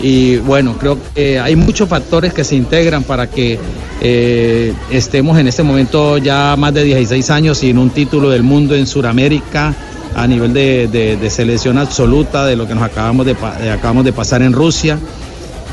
Y 0.00 0.36
bueno, 0.38 0.76
creo 0.78 0.98
que 1.14 1.38
hay 1.38 1.54
muchos 1.54 1.88
factores 1.88 2.32
que 2.34 2.42
se 2.44 2.56
integran 2.56 3.04
para 3.04 3.28
que 3.28 3.58
eh, 4.00 4.72
estemos 4.90 5.38
en 5.38 5.46
este 5.46 5.62
momento 5.62 6.18
ya 6.18 6.56
más 6.58 6.74
de 6.74 6.82
16 6.84 7.30
años 7.30 7.58
sin 7.58 7.78
un 7.78 7.90
título 7.90 8.28
del 8.30 8.42
mundo 8.42 8.74
en 8.74 8.86
Sudamérica 8.86 9.74
a 10.16 10.26
nivel 10.26 10.52
de, 10.52 10.88
de- 10.88 11.30
selección 11.30 11.78
absoluta 11.78 12.44
de 12.44 12.56
lo 12.56 12.66
que 12.66 12.74
nos 12.74 12.82
acabamos 12.82 13.24
de, 13.26 13.32
eh, 13.62 13.70
acabamos 13.70 14.04
de 14.04 14.12
pasar 14.12 14.42
en 14.42 14.52
Rusia. 14.52 14.98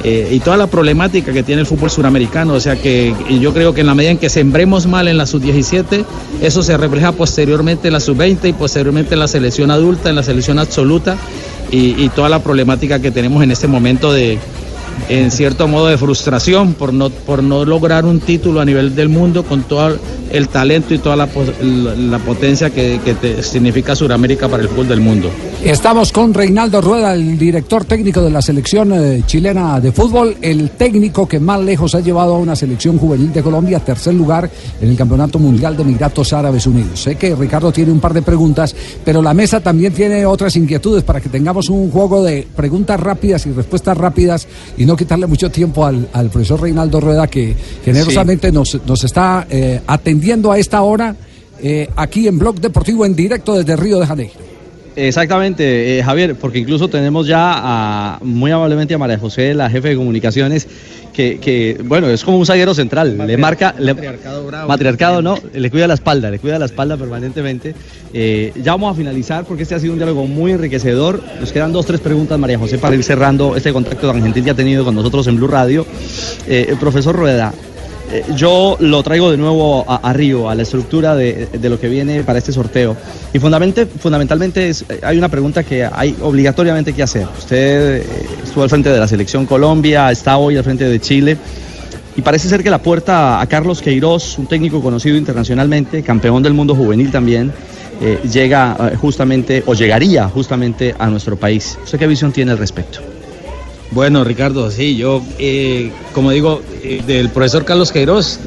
Eh, 0.03 0.29
y 0.32 0.39
toda 0.39 0.58
la 0.58 0.68
problemática 0.68 1.34
que 1.34 1.44
tiene 1.44 1.62
el 1.62 1.68
fútbol 1.68 1.89
suramericano. 1.89 2.53
O 2.53 2.60
sea 2.60 2.75
que 2.75 3.13
yo 3.39 3.53
creo 3.53 3.74
que 3.74 3.82
en 3.82 3.88
la 3.88 3.96
medida 3.96 4.12
en 4.12 4.18
que 4.18 4.29
sembremos 4.29 4.88
mal 4.88 5.08
en 5.08 5.18
la 5.18 5.25
sub-17, 5.25 6.06
eso 6.41 6.63
se 6.63 6.77
refleja 6.77 7.12
posteriormente 7.12 7.88
en 7.88 7.94
la 7.94 8.00
sub-20 8.00 8.50
y 8.50 8.53
posteriormente 8.53 9.13
en 9.13 9.20
la 9.20 9.27
selección 9.27 9.72
adulta, 9.72 10.10
en 10.10 10.15
la 10.15 10.24
selección 10.24 10.60
absoluta 10.60 11.18
y, 11.72 12.03
y 12.03 12.10
toda 12.10 12.29
la 12.29 12.39
problemática 12.39 13.00
que 13.00 13.12
tenemos 13.12 13.44
en 13.44 13.51
este 13.51 13.68
momento 13.68 14.12
de, 14.13 14.39
en 15.08 15.32
cierto 15.32 15.68
modo, 15.68 15.88
de 15.88 15.98
frustración 15.98 16.74
por 16.74 16.94
no, 16.94 17.10
por 17.10 17.41
no 17.44 17.65
lograr 17.65 18.06
un 18.06 18.20
título 18.20 18.62
a 18.62 18.65
nivel 18.65 18.96
del 18.96 19.10
mundo 19.10 19.44
con 19.44 19.63
todo 19.63 19.98
el 20.32 20.48
talento 20.48 20.94
y 20.94 21.00
toda 21.00 21.15
la, 21.15 21.27
la, 21.63 22.20
potencia 22.20 22.70
que, 22.70 23.00
que 23.03 23.41
significa 23.41 23.96
Sudamérica 23.96 24.48
para 24.48 24.63
el 24.63 24.70
fútbol 24.70 24.88
del 24.88 25.01
mundo. 25.01 25.32
Estamos 25.63 26.12
con 26.12 26.34
Reinaldo 26.34 26.79
Rueda, 26.82 27.13
el 27.13 27.38
director 27.38 27.84
técnico 27.84 28.22
de 28.22 28.29
la 28.29 28.41
selección 28.41 28.94
eh, 28.94 29.24
chilena 29.25 29.79
de 29.82 29.91
fútbol, 29.91 30.38
el 30.41 30.72
técnico 30.72 31.27
que 31.27 31.39
más 31.39 31.60
lejos 31.60 31.96
ha 31.96 32.00
llevado 32.00 32.36
a 32.36 32.38
una 32.38 32.56
selección 32.56 32.98
juvenil 32.98 33.34
de 33.34 33.44
Colombia, 33.44 33.79
tercer 33.79 34.13
lugar 34.13 34.50
en 34.79 34.89
el 34.89 34.96
Campeonato 34.96 35.39
Mundial 35.39 35.75
de 35.75 35.84
Emiratos 35.84 36.32
Árabes 36.34 36.65
Unidos. 36.65 37.01
Sé 37.01 37.15
que 37.15 37.36
Ricardo 37.36 37.72
tiene 37.72 37.91
un 37.91 38.00
par 38.00 38.13
de 38.13 38.22
preguntas, 38.22 38.75
pero 39.03 39.22
la 39.22 39.34
mesa 39.34 39.60
también 39.60 39.94
tiene 39.94 40.25
otras 40.25 40.56
inquietudes 40.56 41.03
para 41.03 41.20
que 41.20 41.29
tengamos 41.29 41.70
un 41.70 41.91
juego 41.91 42.24
de 42.24 42.48
preguntas 42.56 43.00
rápidas 43.00 43.46
y 43.46 43.51
respuestas 43.51 43.98
rápidas 43.98 44.48
no 44.89 44.98
quitarle 44.98 45.27
mucho 45.27 45.51
tiempo 45.51 45.86
al, 45.86 46.10
al 46.13 46.29
profesor 46.29 46.62
Reinaldo 46.62 47.00
Rueda 47.00 47.27
que 47.27 47.55
generosamente 47.86 48.51
nos, 48.51 48.79
nos 48.88 49.03
está 49.03 49.46
eh, 49.48 49.79
atendiendo 49.86 50.51
a 50.51 50.58
esta 50.58 50.81
hora 50.81 51.15
eh, 51.62 51.88
aquí 51.96 52.27
en 52.27 52.39
Blog 52.39 52.60
Deportivo 52.60 53.05
en 53.05 53.15
directo 53.15 53.55
desde 53.55 53.75
Río 53.75 54.00
de 54.00 54.08
Janeiro. 54.08 54.49
Exactamente, 55.08 55.98
eh, 56.00 56.03
Javier, 56.03 56.36
porque 56.36 56.60
incluso 56.60 56.88
tenemos 56.89 57.25
ya 57.27 57.53
a, 57.56 58.20
muy 58.22 58.51
amablemente 58.51 58.94
a 58.94 58.98
María 58.98 59.18
José, 59.18 59.53
la 59.53 59.70
jefe 59.70 59.89
de 59.89 59.96
comunicaciones, 59.96 60.68
que, 61.13 61.39
que, 61.39 61.79
bueno, 61.84 62.08
es 62.10 62.24
como 62.24 62.38
un 62.38 62.46
zaguero 62.46 62.74
central, 62.74 63.18
le 63.25 63.38
marca, 63.38 63.74
le- 63.77 63.94
Matriarcado 63.94 64.46
bravo. 64.46 64.68
matriarcado, 64.68 65.22
¿no? 65.22 65.38
Le 65.53 65.70
cuida 65.72 65.88
la 65.88 65.94
espalda, 65.96 66.29
le 66.32 66.39
cuida 66.39 66.60
la 66.60 66.65
espalda 66.65 66.98
permanentemente. 66.98 67.74
Eh, 68.13 68.53
ya 68.63 68.72
vamos 68.74 68.94
a 68.94 68.96
finalizar 68.98 69.44
porque 69.46 69.63
este 69.63 69.75
ha 69.75 69.79
sido 69.79 69.94
un 69.94 70.00
diálogo 70.00 70.25
muy 70.27 70.51
enriquecedor. 70.51 71.22
Nos 71.39 71.51
quedan 71.51 71.72
dos, 71.74 71.86
tres 71.86 72.00
preguntas, 72.00 72.38
María 72.39 72.58
José, 72.60 72.77
para 72.77 72.96
ir 72.96 73.03
cerrando 73.03 73.56
este 73.56 73.74
contacto 73.74 74.12
tan 74.12 74.22
gentil 74.22 74.44
que 74.44 74.50
ha 74.51 74.56
tenido 74.56 74.86
con 74.86 74.96
nosotros 74.96 75.27
en 75.27 75.36
Blue 75.38 75.48
Radio. 75.48 75.86
Eh, 76.48 76.68
el 76.70 76.77
profesor 76.77 77.15
Rueda, 77.15 77.53
Eh, 78.12 78.24
yo 78.36 78.75
lo 78.80 79.04
traigo 79.04 79.30
de 79.30 79.38
nuevo 79.38 79.86
a, 79.88 79.98
a 79.98 80.13
Río, 80.13 80.50
a 80.50 80.56
la 80.56 80.63
estructura 80.63 81.16
de, 81.16 81.48
lo 81.62 81.80
que 81.80 81.88
viene 81.88 82.24
para 82.24 82.39
este 82.39 82.51
sorteo. 82.51 82.98
Y 83.34 83.39
fundamentalmente, 83.39 84.70
eh, 84.72 85.00
hay 85.04 85.18
una 85.18 85.30
pregunta 85.30 85.63
que 85.63 85.86
hay 85.86 86.16
obligatoriamente 86.22 86.94
que 86.94 87.04
hacer. 87.04 87.28
Usted 87.38 87.98
eh, 87.98 88.06
estuvo 88.44 88.63
al 88.63 88.70
frente 88.70 88.89
de 88.89 89.00
la 89.00 89.08
selección 89.08 89.46
Colombia, 89.46 90.10
está 90.12 90.38
hoy 90.38 90.58
al 90.58 90.63
frente 90.63 90.86
de 90.86 91.00
Chile. 91.00 91.38
Y 92.16 92.22
parece 92.22 92.50
ser 92.50 92.63
que 92.63 92.72
la 92.72 92.82
puerta 92.82 93.39
a 93.39 93.46
Carlos 93.46 93.82
Queiroz, 93.82 94.39
un 94.39 94.48
técnico 94.48 94.82
conocido 94.82 95.16
internacionalmente, 95.16 96.01
campeón 96.01 96.42
del 96.42 96.54
mundo 96.54 96.75
juvenil 96.75 97.12
también, 97.12 97.54
llega 98.30 98.75
justamente, 99.00 99.63
o 99.66 99.74
llegaría 99.74 100.28
justamente 100.28 100.94
a 100.98 101.08
nuestro 101.08 101.38
país. 101.38 101.78
¿Usted 101.82 101.98
qué 101.98 102.08
visión 102.08 102.34
tiene 102.34 102.51
al 102.51 102.58
respecto? 102.58 103.00
Bueno, 103.91 104.24
Ricardo, 104.24 104.69
sí, 104.69 104.96
yo, 104.96 105.22
eh, 105.39 105.91
como 106.13 106.31
digo, 106.31 106.62
eh, 106.84 107.01
del 107.05 107.29
profesor 107.29 107.65
Carlos 107.65 107.91
Queiroz, 107.91 108.39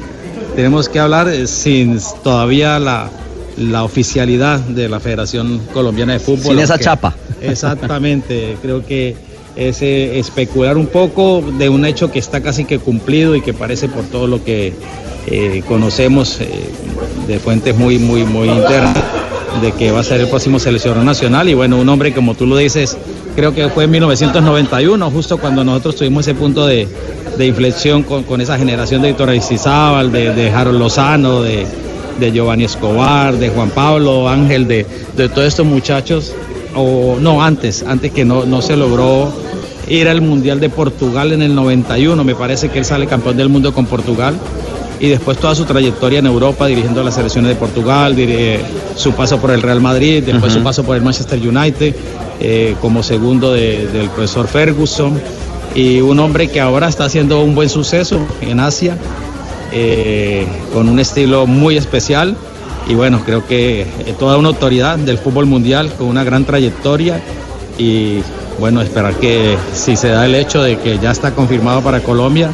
tenemos 0.55 0.87
que 0.87 0.99
hablar 0.99 1.27
eh, 1.27 1.47
sin 1.47 1.99
todavía 2.23 2.79
la, 2.79 3.09
la 3.57 3.83
oficialidad 3.83 4.59
de 4.61 4.87
la 4.87 4.99
Federación 5.01 5.59
Colombiana 5.73 6.13
de 6.13 6.19
Fútbol. 6.19 6.55
Sin 6.55 6.59
esa 6.59 6.73
aunque- 6.73 6.85
chapa. 6.85 7.15
Exactamente, 7.41 8.55
creo 8.61 8.85
que 8.85 9.15
es 9.55 9.81
especular 9.81 10.77
un 10.77 10.87
poco 10.87 11.43
de 11.59 11.67
un 11.69 11.85
hecho 11.85 12.09
que 12.09 12.19
está 12.19 12.41
casi 12.41 12.63
que 12.65 12.79
cumplido 12.79 13.35
y 13.35 13.41
que 13.41 13.53
parece 13.53 13.87
por 13.89 14.05
todo 14.05 14.27
lo 14.27 14.43
que 14.43 14.73
eh, 15.27 15.61
conocemos 15.67 16.39
de 17.27 17.39
fuentes 17.39 17.75
muy, 17.77 17.99
muy, 17.99 18.23
muy 18.23 18.47
internas 18.49 18.97
de 19.61 19.71
que 19.73 19.91
va 19.91 19.99
a 19.99 20.03
ser 20.03 20.21
el 20.21 20.27
próximo 20.27 20.57
seleccionador 20.57 21.05
nacional 21.05 21.49
y 21.49 21.53
bueno, 21.53 21.77
un 21.77 21.87
hombre 21.89 22.13
como 22.13 22.33
tú 22.33 22.47
lo 22.47 22.57
dices, 22.57 22.97
creo 23.35 23.53
que 23.53 23.69
fue 23.69 23.85
en 23.85 23.91
1991, 23.91 25.11
justo 25.11 25.37
cuando 25.37 25.63
nosotros 25.63 25.95
tuvimos 25.95 26.27
ese 26.27 26.35
punto 26.35 26.65
de, 26.65 26.87
de 27.37 27.45
inflexión 27.45 28.03
con, 28.03 28.23
con 28.23 28.41
esa 28.41 28.57
generación 28.57 29.01
de 29.01 29.09
Víctor 29.09 29.29
Aristizábal, 29.29 30.11
de, 30.11 30.33
de 30.33 30.51
Harold 30.51 30.79
Lozano, 30.79 31.41
de, 31.41 31.65
de 32.19 32.31
Giovanni 32.31 32.65
Escobar, 32.65 33.35
de 33.37 33.49
Juan 33.49 33.69
Pablo 33.69 34.29
Ángel, 34.29 34.67
de, 34.67 34.85
de 35.15 35.29
todos 35.29 35.47
estos 35.47 35.65
muchachos, 35.65 36.33
o 36.75 37.17
no, 37.19 37.43
antes, 37.43 37.83
antes 37.87 38.11
que 38.11 38.25
no, 38.25 38.45
no 38.45 38.61
se 38.61 38.75
logró 38.75 39.31
ir 39.87 40.07
al 40.07 40.21
Mundial 40.21 40.59
de 40.59 40.69
Portugal 40.69 41.33
en 41.33 41.41
el 41.41 41.55
91, 41.55 42.23
me 42.23 42.35
parece 42.35 42.69
que 42.69 42.79
él 42.79 42.85
sale 42.85 43.07
campeón 43.07 43.37
del 43.37 43.49
mundo 43.49 43.73
con 43.73 43.85
Portugal 43.85 44.35
y 44.99 45.09
después 45.09 45.37
toda 45.37 45.53
su 45.53 45.65
trayectoria 45.65 46.19
en 46.19 46.27
Europa 46.27 46.65
dirigiendo 46.67 47.01
a 47.01 47.03
las 47.03 47.15
selecciones 47.15 47.49
de 47.49 47.55
Portugal, 47.55 48.15
su 48.95 49.11
paso 49.11 49.37
por 49.37 49.51
el 49.51 49.61
Real 49.61 49.81
Madrid, 49.81 50.23
después 50.23 50.53
su 50.53 50.63
paso 50.63 50.83
por 50.83 50.95
el 50.95 51.01
Manchester 51.01 51.39
United 51.39 51.93
eh, 52.43 52.75
como 52.81 53.01
segundo 53.01 53.51
de- 53.53 53.87
del 53.87 54.09
profesor 54.09 54.47
Ferguson 54.47 55.19
y 55.73 56.01
un 56.01 56.19
hombre 56.19 56.49
que 56.49 56.59
ahora 56.61 56.87
está 56.87 57.05
haciendo 57.05 57.41
un 57.41 57.55
buen 57.55 57.69
suceso 57.69 58.19
en 58.41 58.59
Asia 58.59 58.95
eh, 59.71 60.45
con 60.73 60.87
un 60.89 60.99
estilo 60.99 61.47
muy 61.47 61.77
especial 61.77 62.35
y 62.87 62.93
bueno, 62.95 63.21
creo 63.25 63.45
que 63.47 63.81
eh, 63.81 63.87
toda 64.19 64.37
una 64.37 64.49
autoridad 64.49 64.97
del 64.97 65.17
fútbol 65.17 65.45
mundial 65.45 65.91
con 65.97 66.07
una 66.07 66.23
gran 66.23 66.45
trayectoria 66.45 67.19
y 67.77 68.19
bueno, 68.59 68.81
esperar 68.81 69.15
que 69.15 69.55
si 69.73 69.95
se 69.95 70.09
da 70.09 70.25
el 70.25 70.35
hecho 70.35 70.61
de 70.61 70.77
que 70.77 70.99
ya 70.99 71.11
está 71.11 71.31
confirmado 71.33 71.81
para 71.81 72.01
Colombia, 72.01 72.51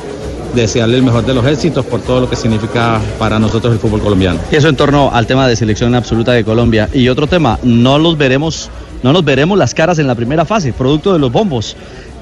desearle 0.55 0.95
el 0.97 1.03
mejor 1.03 1.25
de 1.25 1.33
los 1.33 1.45
éxitos 1.45 1.85
por 1.85 1.99
todo 2.01 2.21
lo 2.21 2.29
que 2.29 2.35
significa 2.37 3.01
para 3.19 3.37
nosotros 3.37 3.73
el 3.73 3.79
fútbol 3.79 3.99
colombiano. 4.01 4.39
Y 4.51 4.55
eso 4.55 4.69
en 4.69 4.75
torno 4.77 5.09
al 5.13 5.27
tema 5.27 5.45
de 5.47 5.55
selección 5.57 5.93
absoluta 5.95 6.31
de 6.31 6.43
Colombia. 6.45 6.87
Y 6.93 7.09
otro 7.09 7.27
tema, 7.27 7.59
no 7.63 7.99
los 7.99 8.17
veremos, 8.17 8.69
no 9.03 9.13
nos 9.13 9.23
veremos 9.23 9.57
las 9.57 9.73
caras 9.73 9.99
en 9.99 10.07
la 10.07 10.15
primera 10.15 10.45
fase, 10.45 10.73
producto 10.73 11.13
de 11.13 11.19
los 11.19 11.31
bombos. 11.31 11.75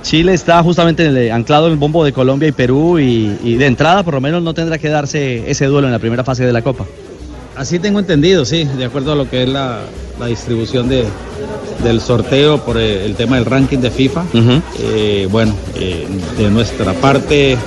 Chile 0.03 0.34
está 0.34 0.62
justamente 0.63 1.05
en 1.05 1.17
el- 1.17 1.31
anclado 1.31 1.67
en 1.67 1.74
el 1.74 1.77
bombo 1.79 2.05
de 2.05 2.13
Colombia 2.13 2.48
y 2.48 2.51
Perú 2.51 3.00
y, 3.00 3.36
y 3.43 3.55
de 3.55 3.65
entrada 3.65 4.03
por 4.03 4.13
lo 4.13 4.22
menos 4.22 4.41
no 4.43 4.53
tendrá 4.53 4.77
que 4.77 4.89
darse 4.89 5.50
ese 5.50 5.65
duelo 5.65 5.88
en 5.88 5.91
la 5.93 6.00
primera 6.00 6.24
fase 6.24 6.46
de 6.46 6.53
la 6.53 6.62
Copa. 6.62 6.86
Así 7.55 7.79
tengo 7.79 7.98
entendido, 8.00 8.46
sí, 8.46 8.63
de 8.65 8.86
acuerdo 8.86 9.12
a 9.12 9.15
lo 9.15 9.27
que 9.27 9.43
es 9.43 9.50
la, 9.50 9.79
la 10.19 10.27
distribución 10.27 10.88
de, 10.88 11.05
del 11.84 12.00
sorteo 12.00 12.60
por 12.60 12.77
eh, 12.77 13.03
el 13.03 13.15
tema 13.15 13.38
del 13.38 13.46
ranking 13.46 13.79
de 13.79 13.89
FIFA. 13.89 14.25
Eh, 14.79 15.27
bueno, 15.31 15.55
eh, 15.75 16.05
de 16.38 16.50
nuestra 16.51 16.93
parte, 16.93 17.57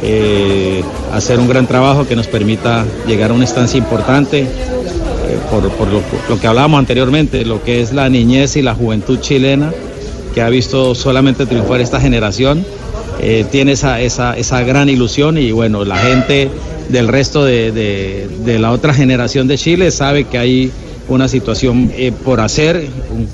eh, 0.00 0.82
hacer 1.12 1.38
un 1.40 1.48
gran 1.48 1.66
trabajo 1.66 2.06
que 2.06 2.14
nos 2.16 2.28
permita 2.28 2.84
llegar 3.06 3.30
a 3.32 3.34
una 3.34 3.44
estancia 3.44 3.76
importante. 3.78 4.46
Por, 5.60 5.88
lo, 5.88 6.40
que 6.40 6.46
hablábamos 6.46 6.78
anteriormente, 6.78 7.44
lo 7.44 7.62
que 7.62 7.82
es 7.82 7.92
la 7.92 8.08
niñez 8.08 8.56
y 8.56 8.62
la 8.62 8.74
juventud 8.74 9.20
chilena, 9.20 9.70
que 10.34 10.40
ha 10.40 10.48
visto 10.48 10.94
solamente 10.94 11.44
triunfar 11.44 11.80
esta 11.82 12.00
generación, 12.00 12.64
eh, 13.20 13.44
tiene 13.50 13.72
esa, 13.72 14.00
esa, 14.00 14.36
esa 14.36 14.62
gran 14.62 14.88
ilusión 14.88 15.36
y 15.36 15.52
bueno, 15.52 15.84
la 15.84 15.98
gente 15.98 16.48
del 16.88 17.08
resto 17.08 17.44
de, 17.44 17.70
de- 17.70 18.58
la 18.58 18.70
otra 18.72 18.94
generación 18.94 19.46
de 19.46 19.58
Chile 19.58 19.90
sabe 19.90 20.24
que 20.24 20.38
hay 20.38 20.70
una 21.08 21.28
situación 21.28 21.92
eh, 21.96 22.12
por 22.24 22.40
hacer, 22.40 22.88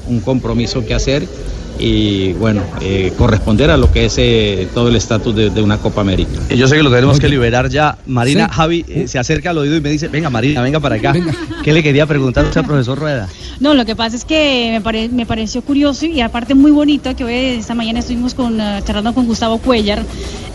un 0.08 0.20
compromiso 0.20 0.84
que 0.84 0.94
hacer 0.94 1.22
y 1.78 2.32
bueno, 2.34 2.62
eh, 2.80 3.12
corresponder 3.16 3.70
a 3.70 3.76
lo 3.76 3.90
que 3.92 4.06
es 4.06 4.16
eh, 4.18 4.68
todo 4.74 4.88
el 4.88 4.96
estatus 4.96 5.34
de, 5.34 5.50
de 5.50 5.62
una 5.62 5.78
Copa 5.78 6.00
América. 6.00 6.30
Y 6.50 6.56
Yo 6.56 6.66
sé 6.68 6.76
que 6.76 6.82
lo 6.82 6.90
tenemos 6.90 7.20
que 7.20 7.28
liberar 7.28 7.68
ya. 7.68 7.96
Marina, 8.06 8.46
Sí. 8.48 8.54
Javi 8.54 8.84
eh, 8.88 9.08
se 9.08 9.18
acerca 9.18 9.50
al 9.50 9.58
oído 9.58 9.76
y 9.76 9.80
me 9.80 9.90
dice, 9.90 10.08
venga 10.08 10.30
Marina, 10.30 10.60
venga 10.62 10.80
para 10.80 10.96
acá. 10.96 11.14
¿Qué 11.62 11.72
le 11.72 11.82
quería 11.82 12.06
preguntar 12.06 12.44
usted 12.44 12.60
al 12.60 12.66
profesor 12.66 12.98
Rueda? 12.98 13.28
No, 13.60 13.74
lo 13.74 13.84
que 13.84 13.96
pasa 13.96 14.16
es 14.16 14.24
que 14.24 14.70
me, 14.72 14.80
pare- 14.80 15.08
me 15.08 15.26
pareció 15.26 15.62
curioso 15.62 16.06
y 16.06 16.20
aparte 16.20 16.54
muy 16.54 16.70
bonito 16.70 17.14
que 17.16 17.24
hoy 17.24 17.34
esta 17.58 17.74
mañana 17.74 17.98
estuvimos 18.00 18.34
con, 18.34 18.58
charlando 18.84 19.12
con 19.14 19.26
Gustavo 19.26 19.58
Cuellar, 19.58 20.02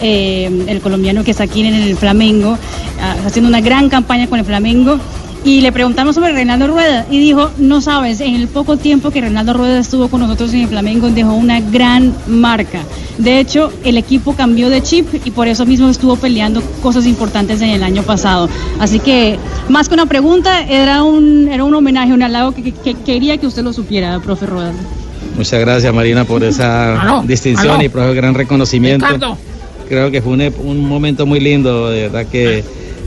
eh, 0.02 0.66
el 0.68 0.80
colombiano 0.82 1.24
que 1.24 1.32
está 1.32 1.44
aquí 1.44 1.62
en 1.66 1.74
el 1.74 1.96
Flamengo, 1.98 2.58
ah, 3.02 3.16
haciendo 3.26 3.50
una 3.50 3.62
gran 3.62 3.90
campaña 3.90 4.28
con 4.28 4.40
el 4.40 4.46
Flamengo. 4.46 5.00
Y 5.46 5.60
le 5.60 5.74
preguntamos 5.74 6.16
sobre 6.16 6.32
Reinaldo 6.32 6.68
Rueda 6.68 7.06
y 7.12 7.20
dijo, 7.20 7.52
no 7.58 7.82
sabes, 7.82 8.22
en 8.22 8.36
el 8.36 8.48
poco 8.48 8.78
tiempo 8.78 9.12
que 9.12 9.20
Reinaldo 9.20 9.52
Rueda 9.54 9.80
estuvo 9.80 10.08
con 10.08 10.22
nosotros 10.22 10.54
en 10.54 10.62
el 10.62 10.68
Flamengo 10.70 11.10
dejó 11.10 11.34
una 11.34 11.60
gran 11.60 12.14
marca. 12.28 12.80
De 13.18 13.40
hecho, 13.42 13.72
el 13.84 13.98
equipo 13.98 14.36
cambió 14.36 14.70
de 14.70 14.82
chip 14.82 15.06
y 15.26 15.32
por 15.32 15.50
eso 15.50 15.66
mismo 15.66 15.90
estuvo 15.90 16.16
peleando 16.16 16.62
cosas 16.82 17.06
importantes 17.06 17.62
en 17.62 17.72
el 17.72 17.84
año 17.84 18.04
pasado. 18.04 18.48
Así 18.80 19.00
que, 19.02 19.38
más 19.68 19.90
que 19.90 19.96
una 19.96 20.06
pregunta, 20.06 20.64
era 20.64 21.04
un, 21.04 21.50
era 21.52 21.66
un 21.66 21.76
homenaje, 21.76 22.14
un 22.14 22.24
halago 22.24 22.54
que, 22.54 22.64
que- 22.64 22.72
que 22.72 22.94
quería 22.96 23.38
que 23.38 23.46
usted 23.46 23.64
lo 23.64 23.74
supiera, 23.74 24.20
profe 24.22 24.46
Rueda. 24.46 24.72
Muchas 25.38 25.60
gracias 25.60 25.94
Marina 25.94 26.24
por 26.24 26.42
esa 26.46 27.02
Aló, 27.02 27.22
distinción 27.28 27.76
aló. 27.76 27.84
y 27.84 27.90
por 27.90 28.04
el 28.04 28.16
gran 28.16 28.34
reconocimiento. 28.34 29.06
Ricardo. 29.06 29.38
Creo 29.90 30.10
que 30.10 30.22
fue 30.22 30.32
un, 30.34 30.42
un 30.66 30.88
momento 30.88 31.26
muy 31.26 31.42
lindo, 31.42 31.90
de 31.90 32.04
verdad 32.04 32.26
que 32.28 32.64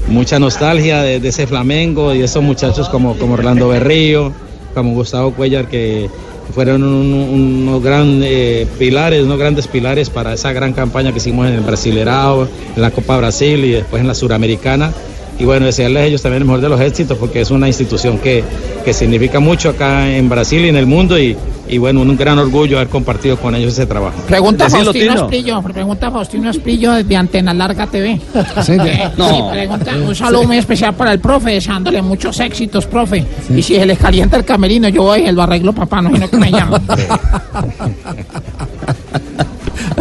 mucha 0.09 0.39
nostalgia 0.39 1.03
de, 1.03 1.17
ese 1.29 1.47
Flamengo 1.47 2.15
y 2.15 2.23
esos 2.23 2.43
muchachos 2.43 2.89
como, 2.89 3.15
como 3.17 3.35
Orlando 3.35 3.69
Berrío, 3.69 4.33
como 4.75 4.93
Gustavo 4.95 5.33
Cuellar, 5.33 5.67
que 5.69 6.09
fueron 6.55 6.85
un- 6.85 7.13
un- 7.13 7.69
unos 7.69 7.83
grandes 7.83 8.69
pilares, 8.79 9.25
unos 9.25 9.39
grandes 9.39 9.67
pilares 9.67 10.11
para 10.11 10.33
esa 10.35 10.53
gran 10.53 10.73
campaña 10.73 11.11
que 11.13 11.19
hicimos 11.19 11.49
en 11.49 11.55
el 11.55 11.61
Brasilerao, 11.61 12.47
en 12.77 12.83
la 12.83 12.91
Copa 12.91 13.17
Brasil 13.19 13.65
y 13.65 13.71
después 13.73 14.01
en 14.01 14.07
la 14.09 14.15
Suramericana. 14.15 14.93
Y 15.39 15.45
bueno, 15.45 15.67
desearles 15.67 16.03
a 16.03 16.07
ellos 16.07 16.23
también 16.23 16.43
el 16.43 16.47
mejor 16.47 16.63
de 16.63 16.69
los 16.71 16.81
éxitos 16.81 17.19
porque 17.19 17.41
es 17.43 17.51
una 17.51 17.67
institución 17.67 18.19
que, 18.19 18.43
que 18.85 18.95
significa 18.95 19.39
mucho 19.41 19.71
acá 19.71 20.11
en 20.17 20.29
Brasil 20.31 20.65
y 20.65 20.69
en 20.69 20.77
el 20.77 20.87
mundo 20.87 21.19
y, 21.19 21.37
y 21.69 21.79
bueno, 21.79 22.01
un 22.03 22.17
gran 22.17 22.39
orgullo 22.39 22.77
haber 22.77 22.89
compartido 22.89 23.37
con 23.37 23.55
ellos 23.55 23.73
ese 23.73 23.87
trabajo. 23.87 24.21
Pregunta 24.27 24.65
Decilo, 24.65 24.85
Faustino 24.85 25.13
Tino. 25.13 25.25
Esprillo, 25.25 25.63
pregunta 25.63 26.11
Faustino 26.11 26.51
Esprillo 26.51 26.93
desde 26.93 27.17
Antena 27.17 27.53
Larga 27.55 27.87
TV. 27.87 28.21
Sí, 28.63 28.73
Eh, 28.73 29.11
No. 29.17 29.29
sí, 29.29 29.37
pregunta, 29.53 29.93
un 29.97 30.15
saludo 30.15 30.45
muy 30.45 30.59
especial 30.59 30.95
para 30.95 31.13
el 31.13 31.21
profe, 31.21 31.53
deseándole 31.53 32.01
muchos 32.03 32.39
éxitos, 32.41 32.87
profe. 32.87 33.25
Y 33.55 33.63
si 33.63 33.75
se 33.77 33.87
les 33.87 33.99
calienta 33.99 34.37
el 34.37 34.45
camerino, 34.45 34.89
yo 34.89 35.03
voy 35.03 35.21
y 35.29 35.33
lo 35.33 35.43
arreglo, 35.43 35.73
papá, 35.73 36.01
no 36.03 36.11
sino 36.13 36.29
que 36.31 36.37
me 36.37 36.51
llaman. 36.51 36.83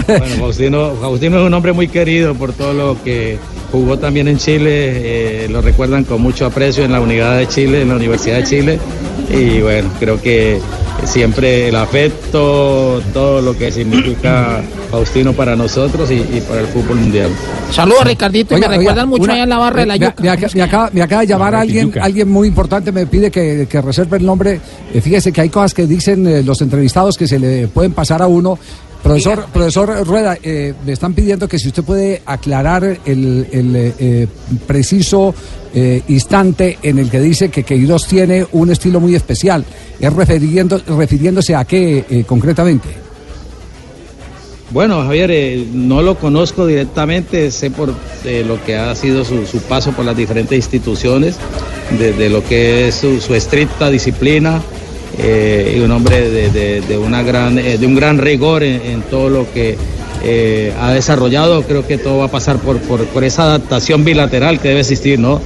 Bueno, 0.08 0.26
Faustino, 0.40 0.92
Faustino 1.02 1.40
es 1.40 1.48
un 1.48 1.54
hombre 1.54 1.74
muy 1.74 1.88
querido 1.88 2.36
por 2.36 2.54
todo 2.54 2.74
lo 2.74 3.04
que 3.04 3.40
jugó 3.72 3.98
también 3.98 4.28
en 4.28 4.38
Chile, 4.38 5.46
eh, 5.46 5.48
lo 5.50 5.62
recuerdan 5.62 6.04
con 6.04 6.22
mucho 6.22 6.46
aprecio 6.46 6.84
en 6.86 6.92
la 6.92 7.02
Unidad 7.02 7.38
de 7.38 7.48
Chile, 7.48 7.82
en 7.82 7.90
la 7.90 7.96
Universidad 7.96 8.38
de 8.38 8.44
Chile, 8.44 8.80
y 9.32 9.62
bueno, 9.62 9.90
creo 10.00 10.22
que 10.22 10.60
siempre 11.04 11.68
el 11.70 11.76
afecto, 11.76 13.02
todo 13.14 13.42
lo 13.42 13.58
que 13.58 13.72
significa 13.72 14.62
Faustino 14.90 15.34
para 15.34 15.56
nosotros 15.56 16.10
y, 16.12 16.16
y 16.16 16.44
para 16.48 16.62
el 16.62 16.68
fútbol 16.68 16.98
mundial. 16.98 17.30
Saludos, 17.72 18.06
Ricardito, 18.06 18.54
y 18.54 18.56
Oiga, 18.56 18.68
me 18.70 18.78
oiga, 18.78 18.80
recuerdan 18.92 19.10
mucho 19.10 19.24
una- 19.24 19.34
allá 19.34 19.44
en 19.44 19.50
la 19.50 19.58
barra 19.58 19.80
de 19.82 19.86
la 19.88 19.94
me- 19.98 20.00
yuca. 20.06 20.24
Me, 20.24 20.30
acaba, 20.30 20.52
me 20.56 20.62
acaba- 20.64 20.90
me 20.94 21.02
acaba 21.02 21.22
de 21.22 21.28
llamar 21.28 21.56
alguien, 21.56 21.86
yuca. 21.88 22.04
alguien 22.04 22.30
muy 22.30 22.48
importante, 22.48 22.92
me 22.92 23.06
pide 23.06 23.30
que, 23.32 23.68
que 23.70 23.82
reserve 23.82 24.18
el 24.18 24.26
nombre. 24.26 24.60
Eh, 24.94 25.02
fíjese 25.02 25.32
que 25.32 25.42
hay 25.42 25.50
cosas 25.50 25.74
que 25.74 25.86
dicen 25.86 26.26
eh, 26.28 26.44
los 26.44 26.62
entrevistados 26.62 27.18
que 27.18 27.28
se 27.28 27.40
le 27.40 27.68
pueden 27.68 27.92
pasar 27.94 28.22
a 28.22 28.28
uno. 28.28 28.58
Profesor, 29.06 29.46
profesor 29.54 30.04
Rueda, 30.08 30.36
eh, 30.42 30.74
me 30.84 30.94
están 30.94 31.14
pidiendo 31.14 31.48
que 31.48 31.60
si 31.60 31.68
usted 31.68 31.84
puede 31.84 32.24
aclarar 32.26 32.84
el, 33.06 33.48
el, 33.52 33.76
eh, 33.76 33.94
eh, 34.00 34.28
preciso 34.66 35.36
eh, 35.76 36.02
instante 36.08 36.80
en 36.82 36.98
el 36.98 37.12
que 37.12 37.20
dice 37.20 37.50
que 37.50 37.62
Queiroz 37.62 38.08
tiene 38.08 38.48
un 38.54 38.72
estilo 38.72 39.00
muy 39.00 39.14
especial. 39.14 39.64
¿Es 40.00 40.12
refiriendo, 40.12 40.82
refiriéndose 40.88 41.54
a 41.54 41.66
qué 41.66 42.04
eh, 42.10 42.24
concretamente? 42.26 42.90
Bueno, 44.72 45.04
Javier, 45.04 45.30
eh, 45.30 45.68
no 45.72 46.02
lo 46.02 46.18
conozco 46.18 46.66
directamente, 46.66 47.52
sé 47.52 47.70
por 47.70 47.94
eh, 48.24 48.44
lo 48.44 48.64
que 48.66 48.76
ha 48.76 48.96
sido 48.96 49.24
su, 49.24 49.46
su 49.46 49.60
paso 49.60 49.92
por 49.92 50.04
las 50.04 50.18
diferentes 50.18 50.58
instituciones, 50.58 51.36
de, 52.00 52.12
de 52.14 52.30
lo 52.32 52.44
que 52.44 52.88
es 52.88 52.96
su, 52.96 53.22
su 53.22 53.36
estricta 53.36 53.92
disciplina 53.92 54.64
eh, 55.20 55.76
y 55.78 55.80
un 55.82 55.92
hombre 55.92 56.30
de, 56.30 56.50
de- 56.50 56.82
de 56.82 56.98
una 56.98 57.24
gran, 57.24 57.58
eh, 57.60 57.78
de 57.78 57.86
un 57.86 57.96
gran 57.96 58.18
rigor 58.18 58.64
en, 58.64 58.82
en 58.82 59.02
todo 59.04 59.30
lo 59.30 59.52
que 59.54 59.76
eh, 60.24 60.74
ha 60.80 60.92
desarrollado. 60.94 61.62
Creo 61.64 61.86
que 61.86 61.98
todo 61.98 62.18
va 62.20 62.26
a 62.26 62.32
pasar 62.32 62.58
por, 62.58 62.78
por, 62.80 63.06
por 63.06 63.24
esa 63.24 63.44
adaptación 63.44 64.04
bilateral 64.04 64.60
que 64.60 64.70
debe 64.70 64.80
existir, 64.82 65.20
¿no? 65.20 65.40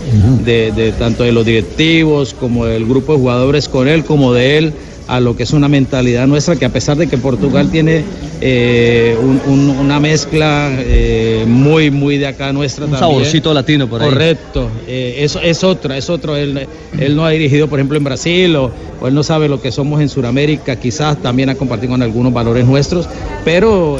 de, 0.45 0.71
de 0.71 0.91
tanto 0.93 1.23
de 1.23 1.31
los 1.31 1.45
directivos 1.45 2.33
como 2.33 2.65
del 2.65 2.85
grupo 2.85 3.13
de 3.13 3.19
jugadores 3.19 3.67
con 3.67 3.87
él 3.87 4.03
como 4.05 4.33
de 4.33 4.57
él 4.57 4.73
a 5.09 5.19
lo 5.19 5.35
que 5.35 5.43
es 5.43 5.51
una 5.53 5.67
mentalidad 5.67 6.27
nuestra 6.27 6.55
que 6.55 6.65
a 6.65 6.69
pesar 6.69 6.95
de 6.97 7.07
que 7.07 7.17
Portugal 7.17 7.69
tiene 7.71 8.03
eh, 8.41 9.17
un- 9.21 9.41
un- 9.47 9.69
una 9.71 9.99
mezcla 9.99 10.71
eh, 10.77 11.43
muy 11.47 11.91
muy 11.91 12.17
de 12.17 12.27
acá 12.27 12.53
nuestra 12.53 12.85
Un 12.85 12.91
también. 12.91 13.09
saborcito 13.11 13.53
latino 13.53 13.89
por 13.89 14.01
ahí. 14.01 14.09
Correcto, 14.09 14.69
eh, 14.87 15.15
eso 15.19 15.41
es 15.41 15.63
otra, 15.63 15.97
es 15.97 16.09
otro. 16.09 16.35
Él, 16.37 16.67
él 16.97 17.15
no 17.15 17.25
ha 17.25 17.31
dirigido, 17.31 17.67
por 17.67 17.79
ejemplo, 17.79 17.97
en 17.97 18.03
Brasil 18.03 18.55
o, 18.55 18.71
o 19.01 19.07
él 19.07 19.13
no 19.13 19.23
sabe 19.23 19.49
lo 19.49 19.59
que 19.61 19.71
somos 19.71 19.99
en 19.99 20.09
Sudamérica, 20.09 20.75
quizás 20.77 21.17
también 21.21 21.49
ha 21.49 21.55
compartido 21.55 21.91
con 21.91 22.01
algunos 22.01 22.31
valores 22.31 22.65
nuestros, 22.65 23.09
pero 23.43 23.97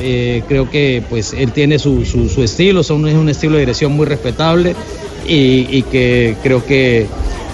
creo 0.47 0.69
que 0.69 1.03
pues 1.09 1.33
él 1.33 1.51
tiene 1.51 1.79
su, 1.79 2.05
su- 2.05 2.29
su 2.29 2.43
estilo, 2.43 2.83
son, 2.83 3.07
es 3.07 3.15
un 3.15 3.29
estilo 3.29 3.53
de 3.55 3.61
dirección 3.61 3.91
muy 3.93 4.05
respetable 4.05 4.75
y, 5.25 5.83
que 5.83 6.35
creo 6.43 6.65
que 6.65 7.07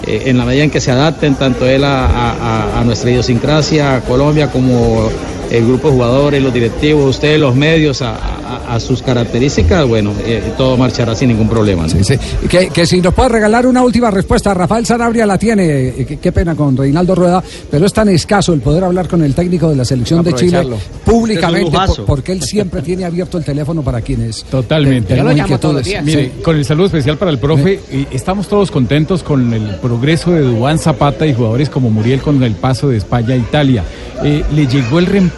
eh, 0.06 0.22
en 0.26 0.38
la 0.38 0.44
medida 0.44 0.64
en 0.64 0.70
que 0.70 0.80
se 0.80 0.90
adapten 0.90 1.34
tanto 1.34 1.66
él 1.66 1.84
a 1.84 2.82
nuestra 2.84 3.10
idiosincrasia, 3.10 3.96
a 3.96 4.00
Colombia, 4.00 4.50
como 4.50 5.10
el 5.50 5.66
grupo 5.66 5.88
de 5.88 5.94
jugadores, 5.94 6.42
los 6.42 6.52
directivos, 6.52 7.10
ustedes, 7.16 7.38
los 7.40 7.54
medios, 7.54 8.02
a, 8.02 8.14
a- 8.14 8.74
a 8.76 8.80
sus 8.80 9.00
características, 9.02 9.86
bueno, 9.86 10.12
eh, 10.24 10.42
todo 10.56 10.76
marchará 10.76 11.14
sin 11.14 11.28
ningún 11.28 11.48
problema. 11.48 11.84
¿no? 11.84 11.88
Sí, 11.88 12.02
sí. 12.04 12.14
Que, 12.48 12.68
que 12.68 12.84
si 12.86 13.00
nos 13.00 13.14
puede 13.14 13.28
regalar 13.28 13.66
una 13.66 13.82
última 13.82 14.10
respuesta, 14.10 14.52
Rafael 14.54 14.84
Sanabria 14.86 15.24
la 15.26 15.38
tiene, 15.38 15.94
qué, 16.06 16.18
qué 16.20 16.32
pena 16.32 16.54
con 16.54 16.76
Reinaldo 16.76 17.14
Rueda, 17.14 17.42
pero 17.70 17.86
es 17.86 17.92
tan 17.92 18.08
escaso 18.08 18.52
el 18.52 18.60
poder 18.60 18.84
hablar 18.84 19.08
con 19.08 19.22
el 19.22 19.34
técnico 19.34 19.68
de 19.70 19.76
la 19.76 19.84
selección 19.84 20.22
de 20.24 20.32
Chile 20.34 20.62
públicamente, 21.04 21.76
por- 21.86 22.04
porque 22.04 22.32
él 22.32 22.42
siempre 22.42 22.82
tiene 22.82 23.04
abierto 23.04 23.38
el 23.38 23.44
teléfono 23.44 23.82
para 23.82 24.00
quienes 24.00 24.44
Totalmente. 24.44 25.08
tenemos 25.14 25.34
Yo 25.36 25.46
lo 25.46 25.58
todos 25.58 25.74
los 25.76 25.84
días. 25.84 26.04
Mire, 26.04 26.32
con 26.42 26.56
el 26.56 26.64
saludo 26.64 26.86
especial 26.86 27.16
para 27.18 27.30
el 27.30 27.38
profe, 27.38 27.80
y 27.92 28.06
estamos 28.14 28.48
todos 28.48 28.70
contentos 28.70 29.22
con 29.22 29.52
el 29.52 29.76
progreso 29.76 30.32
de 30.32 30.40
Dubán 30.40 30.78
Zapata 30.78 31.26
y 31.26 31.34
jugadores 31.34 31.68
como 31.70 31.90
Muriel 31.90 32.20
con 32.20 32.42
el 32.42 32.54
paso 32.54 32.88
de 32.88 32.96
España 32.98 33.34
a 33.34 33.36
Italia. 33.36 33.84
Eh, 34.24 34.42
¿Le 34.54 34.66
llegó 34.66 34.98
el 34.98 35.06
reemplazo 35.06 35.35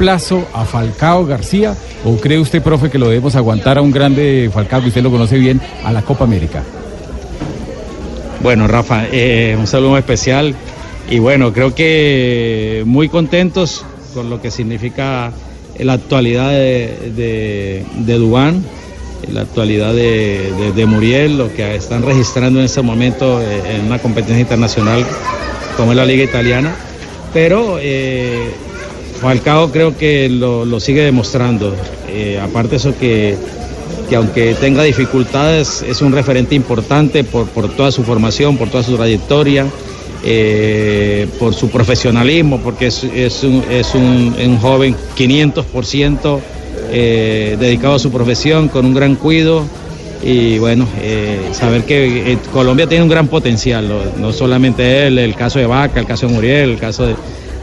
a 0.55 0.64
Falcao 0.64 1.26
García 1.26 1.75
o 2.05 2.17
cree 2.17 2.38
usted, 2.38 2.62
profe, 2.62 2.88
que 2.88 2.99
lo 2.99 3.09
debemos 3.09 3.35
aguantar 3.35 3.78
a 3.78 3.83
un 3.83 3.90
grande 3.90 4.49
Falcao, 4.52 4.81
que 4.81 4.88
usted 4.88 5.02
lo 5.02 5.11
conoce 5.11 5.37
bien, 5.38 5.61
a 5.85 5.93
la 5.93 6.02
Copa 6.02 6.25
América? 6.25 6.62
Bueno, 8.43 8.69
Rafa, 8.69 9.07
eh, 9.11 9.57
un 9.59 9.67
saludo 9.67 9.99
especial. 9.99 10.55
Y 11.11 11.19
bueno, 11.19 11.52
creo 11.52 11.75
que 11.75 12.83
muy 12.87 13.09
contentos 13.09 13.85
con 14.14 14.31
lo 14.31 14.40
que 14.40 14.50
significa 14.50 15.33
la 15.78 15.95
actualidad 15.95 16.50
de, 16.50 17.12
de, 17.17 17.85
de 17.97 18.14
Dubán, 18.14 18.62
la 19.33 19.40
actualidad 19.43 19.93
de, 19.95 20.52
de- 20.59 20.73
de 20.73 20.87
Muriel, 20.87 21.38
lo 21.38 21.52
que 21.55 21.75
están 21.75 22.02
registrando 22.02 22.61
en 22.61 22.67
este 22.67 22.83
momento 22.83 23.40
eh, 23.43 23.76
en 23.76 23.87
una 23.87 23.99
competencia 23.99 24.40
internacional 24.40 25.05
como 25.76 25.93
es 25.93 25.97
la 25.97 26.05
Liga 26.05 26.25
Italiana, 26.25 26.75
pero 27.33 27.78
eh, 27.81 28.50
Falcao 29.20 29.70
creo 29.70 29.96
que 29.96 30.28
lo, 30.28 30.64
lo 30.64 30.80
sigue 30.80 31.02
demostrando, 31.02 31.75
Eh, 32.10 32.38
aparte 32.42 32.76
eso 32.76 32.94
que 32.98 33.37
que 34.08 34.16
aunque 34.16 34.54
tenga 34.54 34.82
dificultades 34.84 35.82
es 35.82 36.00
un 36.00 36.12
referente 36.12 36.54
importante 36.54 37.25
por, 37.25 37.46
por 37.48 37.68
toda 37.76 37.90
su 37.92 38.02
formación, 38.04 38.56
por 38.56 38.70
toda 38.70 38.82
su 38.82 38.96
trayectoria, 38.96 39.66
eh, 40.25 41.26
por 41.38 41.52
su 41.54 41.68
profesionalismo, 41.68 42.58
porque 42.60 42.87
es, 42.87 43.04
es 43.04 43.42
un, 43.44 43.62
es 43.70 43.94
un- 43.94 44.34
un 44.42 44.58
joven 44.58 44.96
500% 45.14 46.38
eh, 46.90 47.56
dedicado 47.60 47.94
a 47.96 47.98
su 47.98 48.10
profesión, 48.10 48.68
con 48.68 48.87
un 48.87 48.94
gran 48.94 49.14
cuido. 49.16 49.64
Y 50.23 50.58
bueno, 50.58 50.86
eh, 51.02 51.38
saber 51.52 51.84
que 51.84 52.38
Colombia 52.52 52.86
tiene 52.88 53.04
un 53.04 53.10
gran 53.10 53.28
potencial, 53.28 53.86
no 54.19 54.32
solamente 54.32 55.06
él, 55.06 55.19
el 55.19 55.34
caso 55.34 55.58
de 55.60 55.66
Vaca, 55.66 56.00
el 56.00 56.06
caso 56.06 56.26
de 56.26 56.32
Muriel, 56.32 56.71
el 56.71 56.78
caso 56.78 57.06
de, 57.06 57.14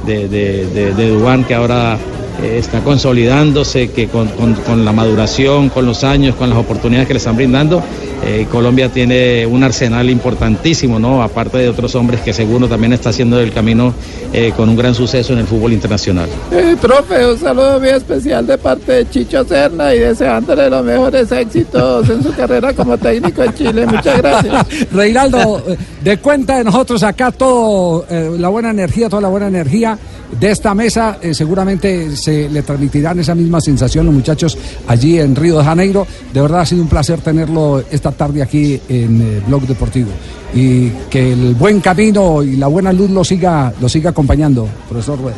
de, 0.05 0.27
de, 0.27 0.65
de- 0.67 0.93
de 0.93 1.09
Dubán, 1.09 1.43
que 1.43 1.53
ahora 1.53 1.97
eh, 2.41 2.57
está 2.59 2.79
consolidándose, 2.81 3.89
que 3.91 4.07
con, 4.07 4.27
con- 4.29 4.53
con 4.55 4.85
la 4.85 4.91
maduración, 4.91 5.69
con 5.69 5.85
los 5.85 6.03
años, 6.03 6.35
con 6.35 6.49
las 6.49 6.57
oportunidades 6.59 7.07
que 7.07 7.13
le 7.13 7.17
están 7.19 7.35
brindando, 7.35 7.81
eh, 8.23 8.47
Colombia 8.51 8.89
tiene 8.89 9.45
un 9.45 9.63
arsenal 9.63 10.09
importantísimo, 10.09 10.99
¿no? 10.99 11.21
Aparte 11.21 11.57
de 11.59 11.69
otros 11.69 11.93
hombres 11.95 12.21
que 12.21 12.33
seguro 12.33 12.67
también 12.67 12.93
está 12.93 13.09
haciendo 13.09 13.39
el 13.39 13.51
camino 13.51 13.93
eh, 14.33 14.51
con 14.55 14.69
un 14.69 14.75
gran 14.75 14.95
suceso 14.95 15.33
en 15.33 15.39
el 15.39 15.45
fútbol 15.47 15.73
internacional. 15.73 16.27
Eh, 16.51 16.75
profe, 16.81 17.25
un 17.31 17.37
saludo 17.39 17.79
muy 17.79 17.89
especial 17.89 18.47
de 18.47 18.57
parte 18.57 18.91
de 18.91 19.09
Chicho 19.09 19.43
Serna 19.45 19.93
y 19.93 19.99
deseándole 19.99 20.69
los 20.69 20.83
mejores 20.83 21.31
éxitos 21.31 22.09
en 22.09 22.23
su 22.23 22.33
carrera 22.33 22.73
como 22.73 22.97
técnico 22.97 23.43
en 23.43 23.53
Chile. 23.53 23.85
Muchas 23.85 24.17
gracias. 24.17 24.65
Reinaldo, 24.91 25.63
de 26.03 26.17
cuenta 26.17 26.57
de 26.57 26.63
nosotros 26.63 27.03
acá 27.03 27.31
todo, 27.31 28.05
eh, 28.09 28.31
la 28.39 28.49
buena 28.49 28.71
energía, 28.71 29.07
toda 29.09 29.21
la 29.21 29.27
buena 29.29 29.47
energía 29.47 29.97
de 30.39 30.51
esta 30.51 30.73
mesa, 30.73 31.17
eh, 31.21 31.33
seguramente 31.33 32.15
se 32.15 32.49
le 32.49 32.61
transmitirán 32.61 33.19
esa 33.19 33.35
misma 33.35 33.61
sensación 33.61 34.05
los 34.05 34.15
muchachos 34.15 34.57
allí 34.87 35.19
en 35.19 35.35
Río 35.35 35.57
de 35.59 35.63
Janeiro. 35.63 36.05
De 36.33 36.41
verdad 36.41 36.61
ha 36.61 36.65
sido 36.65 36.81
un 36.81 36.89
placer 36.89 37.21
tenerlo 37.21 37.83
esta 37.89 38.11
tarde 38.11 38.41
aquí 38.41 38.79
en 38.89 39.21
eh, 39.21 39.41
Blog 39.47 39.63
Deportivo. 39.67 40.09
Y 40.53 40.89
que 41.09 41.33
el 41.33 41.55
buen 41.55 41.81
camino 41.81 42.43
y 42.43 42.55
la 42.55 42.67
buena 42.67 42.93
luz 42.93 43.09
lo 43.09 43.23
siga, 43.23 43.73
lo 43.79 43.89
siga 43.89 44.11
acompañando, 44.11 44.67
profesor 44.87 45.19
Rueda. 45.19 45.37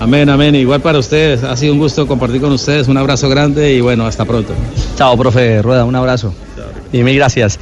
Amén, 0.00 0.28
amén. 0.28 0.54
Igual 0.54 0.80
para 0.80 0.98
ustedes, 0.98 1.42
ha 1.42 1.56
sido 1.56 1.72
un 1.72 1.80
gusto 1.80 2.06
compartir 2.06 2.40
con 2.40 2.52
ustedes. 2.52 2.88
Un 2.88 2.96
abrazo 2.96 3.28
grande 3.28 3.74
y 3.74 3.80
bueno, 3.80 4.06
hasta 4.06 4.24
pronto. 4.24 4.52
Chao, 4.96 5.16
profe 5.16 5.60
Rueda, 5.60 5.84
un 5.84 5.96
abrazo. 5.96 6.32
Y 6.92 7.02
mil 7.02 7.16
gracias. 7.16 7.58